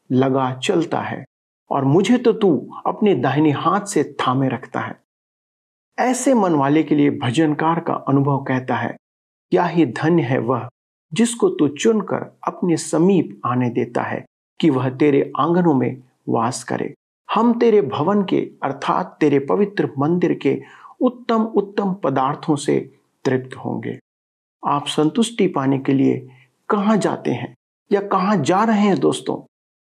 लगा 0.09 0.51
चलता 0.55 0.99
है 0.99 1.23
और 1.71 1.85
मुझे 1.85 2.17
तो 2.17 2.33
तू 2.33 2.55
अपने 2.87 3.15
दाहिने 3.15 3.51
हाथ 3.51 3.85
से 3.85 4.03
थामे 4.19 4.47
रखता 4.49 4.79
है। 4.79 4.99
ऐसे 5.97 6.33
मन 6.33 6.55
वाले 6.55 6.83
के 6.83 6.95
लिए 6.95 7.09
भजनकार 7.11 7.79
का 7.79 7.93
अनुभव 8.07 8.43
कहता 8.43 8.75
है, 8.75 8.95
क्या 9.51 9.65
ही 9.65 9.85
धन्य 9.85 10.23
है 10.23 10.37
वह 10.39 10.67
जिसको 11.11 11.49
तू 11.49 11.67
चुनकर 11.67 12.25
अपने 12.47 12.77
समीप 12.77 13.41
आने 13.45 13.69
देता 13.69 14.01
है 14.01 14.23
कि 14.59 14.69
वह 14.69 14.89
तेरे 14.89 15.31
आंगनों 15.39 15.73
में 15.73 16.01
वास 16.29 16.63
करे। 16.63 16.93
हम 17.29 17.57
तेरे 17.59 17.81
भवन 17.81 18.23
के 18.23 18.39
अर्थात 18.63 19.17
तेरे 19.19 19.39
पवित्र 19.39 19.89
मंदिर 19.97 20.33
के 20.33 20.61
उत्तम 21.01 21.43
उत्तम 21.55 21.93
पदार्थों 21.93 22.55
से 22.55 22.79
तृप्त 23.25 23.55
होंगे। 23.55 23.97
आप 24.63 24.87
संतुष्टि 24.87 25.47
पाने 25.47 25.79
के 25.79 25.93
लिए 25.93 26.17
कहाँ 26.69 26.97
जाते 26.97 27.31
हैं 27.31 27.53
या 27.91 28.01
कहाँ 28.01 28.37
जा 28.37 28.63
रहे 28.63 28.81
हैं 28.81 28.99
दोस्तों? 28.99 29.41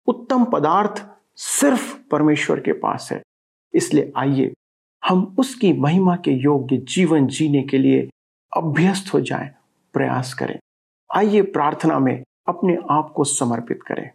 उत्तम 0.08 0.46
पदार्थ 0.46 1.06
सिर्फ़ 1.36 1.98
परमेश्वर 2.12 2.60
के 2.60 2.74
पास 2.74 3.10
है। 3.12 3.22
इसलिए 3.74 4.12
आइए 4.18 4.54
हम 5.08 5.36
उसकी 5.40 5.74
महिमा 5.74 6.16
के 6.16 6.32
योग्य 6.32 6.78
जीवन 6.78 7.28
जीने 7.28 7.64
के 7.64 7.78
लिए 7.78 8.10
अभ्यस्त 8.58 9.14
हो 9.14 9.20
जाएँ, 9.20 9.50
प्रयास 9.94 10.34
करें। 10.34 10.60
आइए 11.16 11.42
प्रार्थना 11.42 12.00
में 12.00 12.24
अपने 12.48 12.78
आप 12.92 13.14
को 13.16 13.24
समर्पित 13.24 13.84
करें। 13.84 14.10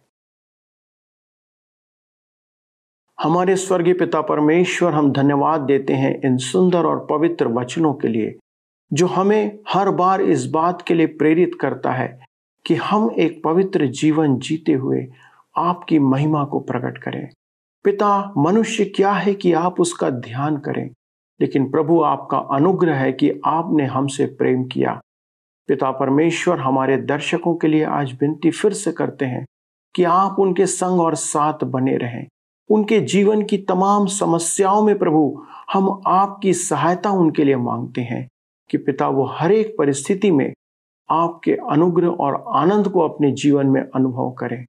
हमारे 3.21 3.55
स्वर्गीय 3.55 3.93
पिता 3.93 4.21
परमेश्वर 4.21 4.93
हम 4.93 5.11
धन्यवाद 5.11 5.61
देते 5.61 5.93
हैं 5.93 6.21
इन 6.21 6.37
सुंदर 6.37 6.85
और 6.85 7.07
पवित्र 7.09 7.47
वचनों 7.47 7.93
के 7.93 8.07
लिए 8.07 8.37
जो 8.93 9.07
हमें 9.07 9.59
हर 9.69 9.89
बार 9.89 10.21
इस 10.21 10.45
बात 10.45 10.81
के 10.81 10.93
लिए 10.93 11.07
प्रेरित 11.07 11.51
करता 11.61 11.91
है 11.91 12.25
कि 12.65 12.75
हम 12.75 13.11
एक 13.19 13.43
पवित्र 13.43 13.87
जीवन 13.87 14.39
जीते 14.39 14.73
हुए 14.73 15.07
आपकी 15.59 15.99
महिमा 15.99 16.43
को 16.43 16.59
प्रकट 16.59 16.97
करें। 16.97 17.29
पिता, 17.83 18.33
मनुष्य 18.37 18.85
क्या 18.85 19.11
है 19.11 19.33
कि 19.33 19.53
आप 19.53 19.79
उसका 19.79 20.09
ध्यान 20.09 20.57
करें? 20.57 20.89
लेकिन 21.41 21.71
प्रभु, 21.71 22.01
आपका 22.01 22.37
अनुग्रह 22.37 22.95
है 22.95 23.11
कि 23.11 23.41
आपने 23.45 23.85
हमसे 23.85 24.25
प्रेम 24.25 24.63
किया। 24.63 25.01
पिता 25.67 25.91
परमेश्वर, 25.91 26.59
हमारे 26.59 26.97
दर्शकों 26.97 27.55
के 27.55 27.67
लिए 27.67 27.83
आज 27.83 28.17
विनती 28.21 28.51
फिर 28.51 28.73
से 28.73 28.91
करते 28.91 29.25
हैं 29.25 29.45
कि 29.95 30.03
आप 30.03 30.39
उनके 30.39 30.65
संग 30.65 30.99
और 30.99 31.15
साथ 31.15 31.63
बने 31.63 31.97
रहें। 31.97 32.27
उनके 32.69 32.99
जीवन 32.99 33.43
की 33.43 33.57
तमाम 33.57 34.05
समस्याओं 34.05 34.83
में 34.85 34.99
प्रभु, 34.99 35.45
हम 35.73 36.01
आपकी 36.07 36.53
सहायता 36.53 37.09
उनके 37.09 37.43
लिए 37.43 37.55
मांगते 37.55 38.01
हैं 38.01 38.29
कि 38.69 38.77
पिता, 38.77 39.07
वो 39.07 39.25
हर 39.25 39.51
एक 39.51 39.75
परिस्थिति 39.77 40.31
में 40.31 40.53
आपके 41.09 41.53
अनुग्रह 41.53 42.07
और 42.07 42.45
आनंद 42.55 42.87
को 42.87 42.99
अपने 42.99 43.31
जीवन 43.31 43.67
में 43.67 43.81
अनुभव 43.95 44.31
करें। 44.31 44.65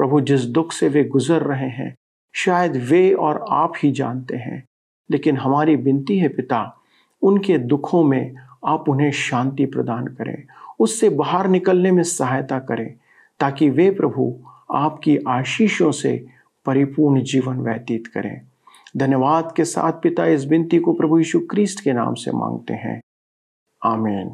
प्रभु 0.00 0.20
जिस 0.20 0.40
दुख 0.40 0.72
से 0.72 0.88
वे 0.88 1.04
गुजर 1.04 1.42
रहे 1.42 1.68
हैं, 1.68 1.96
शायद 2.34 2.76
वे 2.76 3.12
और 3.12 3.44
आप 3.50 3.72
ही 3.82 3.92
जानते 3.92 4.36
हैं। 4.36 4.64
लेकिन 5.10 5.36
हमारी 5.36 5.76
विनती 5.76 6.18
है 6.18 6.28
पिता, 6.28 6.80
उनके 7.22 7.58
दुखों 7.58 8.04
में 8.04 8.36
आप 8.66 8.88
उन्हें 8.88 9.12
शांति 9.12 9.66
प्रदान 9.66 10.06
करें। 10.06 10.46
उससे 10.80 11.08
बाहर 11.08 11.48
निकलने 11.48 11.90
में 11.90 12.02
सहायता 12.02 12.58
करें, 12.58 12.98
ताकि 13.40 13.70
वे 13.70 13.90
प्रभु 13.90 14.44
आपकी 14.72 15.18
आशीषों 15.28 15.92
से 15.92 16.26
परिपूर्ण 16.66 17.22
जीवन 17.22 17.58
व्यतीत 17.58 18.06
करें। 18.06 18.42
धन्यवाद 18.96 19.54
के 19.56 19.64
साथ 19.64 19.92
पिता 19.92 20.26
इस 20.26 20.44
विनती 20.44 20.78
को 20.78 20.92
प्रभु 20.92 21.18
यीशु 21.18 21.40
क्रिस्ट 21.40 21.84
के 21.84 21.92
नाम 21.92 22.14
से 22.14 22.32
मांगते 22.32 22.74
हैं। 22.74 23.00
आमीन। 23.84 24.28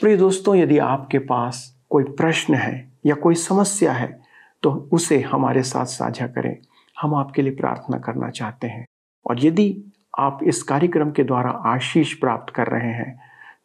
प्रिय 0.00 0.16
दोस्तों, 0.16 0.56
यदि 0.56 0.78
आपके 0.78 1.18
पास 1.18 1.82
कोई 1.90 2.04
प्रश्न 2.04 2.54
है 2.54 2.89
या 3.06 3.14
कोई 3.14 3.34
समस्या 3.34 3.92
है 3.92 4.20
तो 4.62 4.70
उसे 4.92 5.20
हमारे 5.20 5.62
साथ 5.62 5.86
साझा 5.86 6.26
करें। 6.26 6.56
हम 7.00 7.14
आपके 7.14 7.42
लिए 7.42 7.54
प्रार्थना 7.54 7.98
करना 7.98 8.30
चाहते 8.30 8.66
हैं। 8.66 8.84
और 9.26 9.44
यदि 9.44 9.84
आप 10.18 10.40
इस 10.42 10.62
कार्यक्रम 10.62 11.10
के 11.10 11.24
द्वारा 11.24 11.50
आशीष 11.50 12.14
प्राप्त 12.14 12.54
कर 12.54 12.66
रहे 12.66 12.92
हैं 12.92 13.18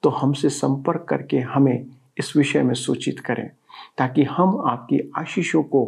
तो 0.04 0.10
हमसे 0.10 0.50
संपर्क 0.50 1.06
करके 1.10 1.40
हमें 1.40 1.86
इस 2.18 2.36
विषय 2.38 2.64
में 2.64 2.74
सूचित 2.74 3.20
करें, 3.20 3.50
ताकि 3.98 4.24
हम 4.24 4.62
आपकी 4.68 5.12
आशीषों 5.18 5.64
को 5.64 5.86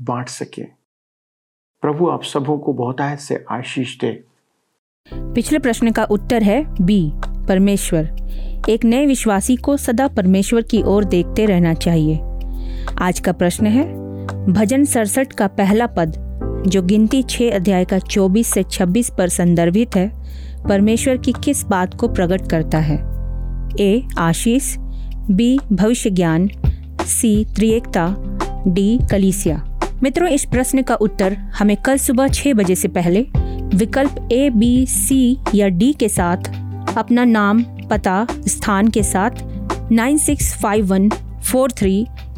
बांट 0.00 0.28
सकें। 0.28 0.66
प्रभु, 1.82 2.08
आप 2.08 2.22
सबों 2.22 2.58
को 2.58 2.72
बहुतायत 2.72 3.18
से 3.18 3.44
आशीष 3.50 3.98
दे। 3.98 4.12
पिछले 5.34 5.58
प्रश्न 5.58 5.92
का 5.92 6.04
उत्तर 6.04 6.42
है 6.42 6.64
बी, 6.84 7.10
परमेश्वर। 7.48 8.04
एक 8.68 8.84
नए 8.84 9.06
विश्वासी 9.06 9.56
को 9.56 9.76
सदा 9.76 10.08
परमेश्वर 10.08 10.62
की 10.62 10.82
ओर 10.82 11.04
देखते 11.04 11.46
रहना 11.46 11.74
चाहिए। 11.74 12.18
आज 12.98 13.20
का 13.20 13.32
प्रश्न 13.32 13.66
है, 13.66 13.84
भजन 14.52 14.84
सड़सठ 14.84 15.32
का 15.32 15.46
पहला 15.46 15.86
पद, 15.86 16.16
जो 16.66 16.82
गिनती 16.82 17.22
छह 17.22 17.50
अध्याय 17.50 17.84
का 17.84 17.98
24 17.98 18.46
से 18.46 18.62
26 18.62 19.10
पर 19.18 19.28
संदर्भित 19.28 19.96
है, 19.96 20.12
परमेश्वर 20.68 21.16
की 21.16 21.34
किस 21.44 21.64
बात 21.64 21.94
को 21.94 22.08
प्रकट 22.08 22.48
करता 22.50 22.78
है? 22.78 22.98
ए, 23.80 24.08
आशीष, 24.18 24.76
बी, 25.30 25.58
भविष्य 25.72 26.10
ज्ञान, 26.10 26.50
सी, 27.06 27.44
त्रिएकता, 27.44 28.14
डी, 28.66 28.98
कलीसिया। 29.10 29.64
मित्रों, 30.02 30.28
इस 30.28 30.44
प्रश्न 30.44 30.82
का 30.82 30.94
उत्तर 30.94 31.32
हमें 31.32 31.76
कल 31.76 31.96
सुबह 31.96 32.28
छह 32.28 32.52
बजे 32.52 32.74
से 32.74 32.88
पहले 32.88 33.26
विकल्प 33.74 34.28
ए, 34.32 34.50
बी, 34.50 34.86
सी 34.86 35.38
या 35.54 35.68
डी 35.68 35.92
के 35.92 36.08
साथ, 36.08 36.36
अपना 36.98 37.24
नाम, 37.24 37.62
पता, 37.62 38.26
स्थान 38.32 38.88
के 38.88 39.02
साथ, 39.02 39.30
nine 39.92 40.18
six 40.18 40.62
five 40.62 40.86
one 40.86 41.08
four 41.42 41.70
three 41.70 42.06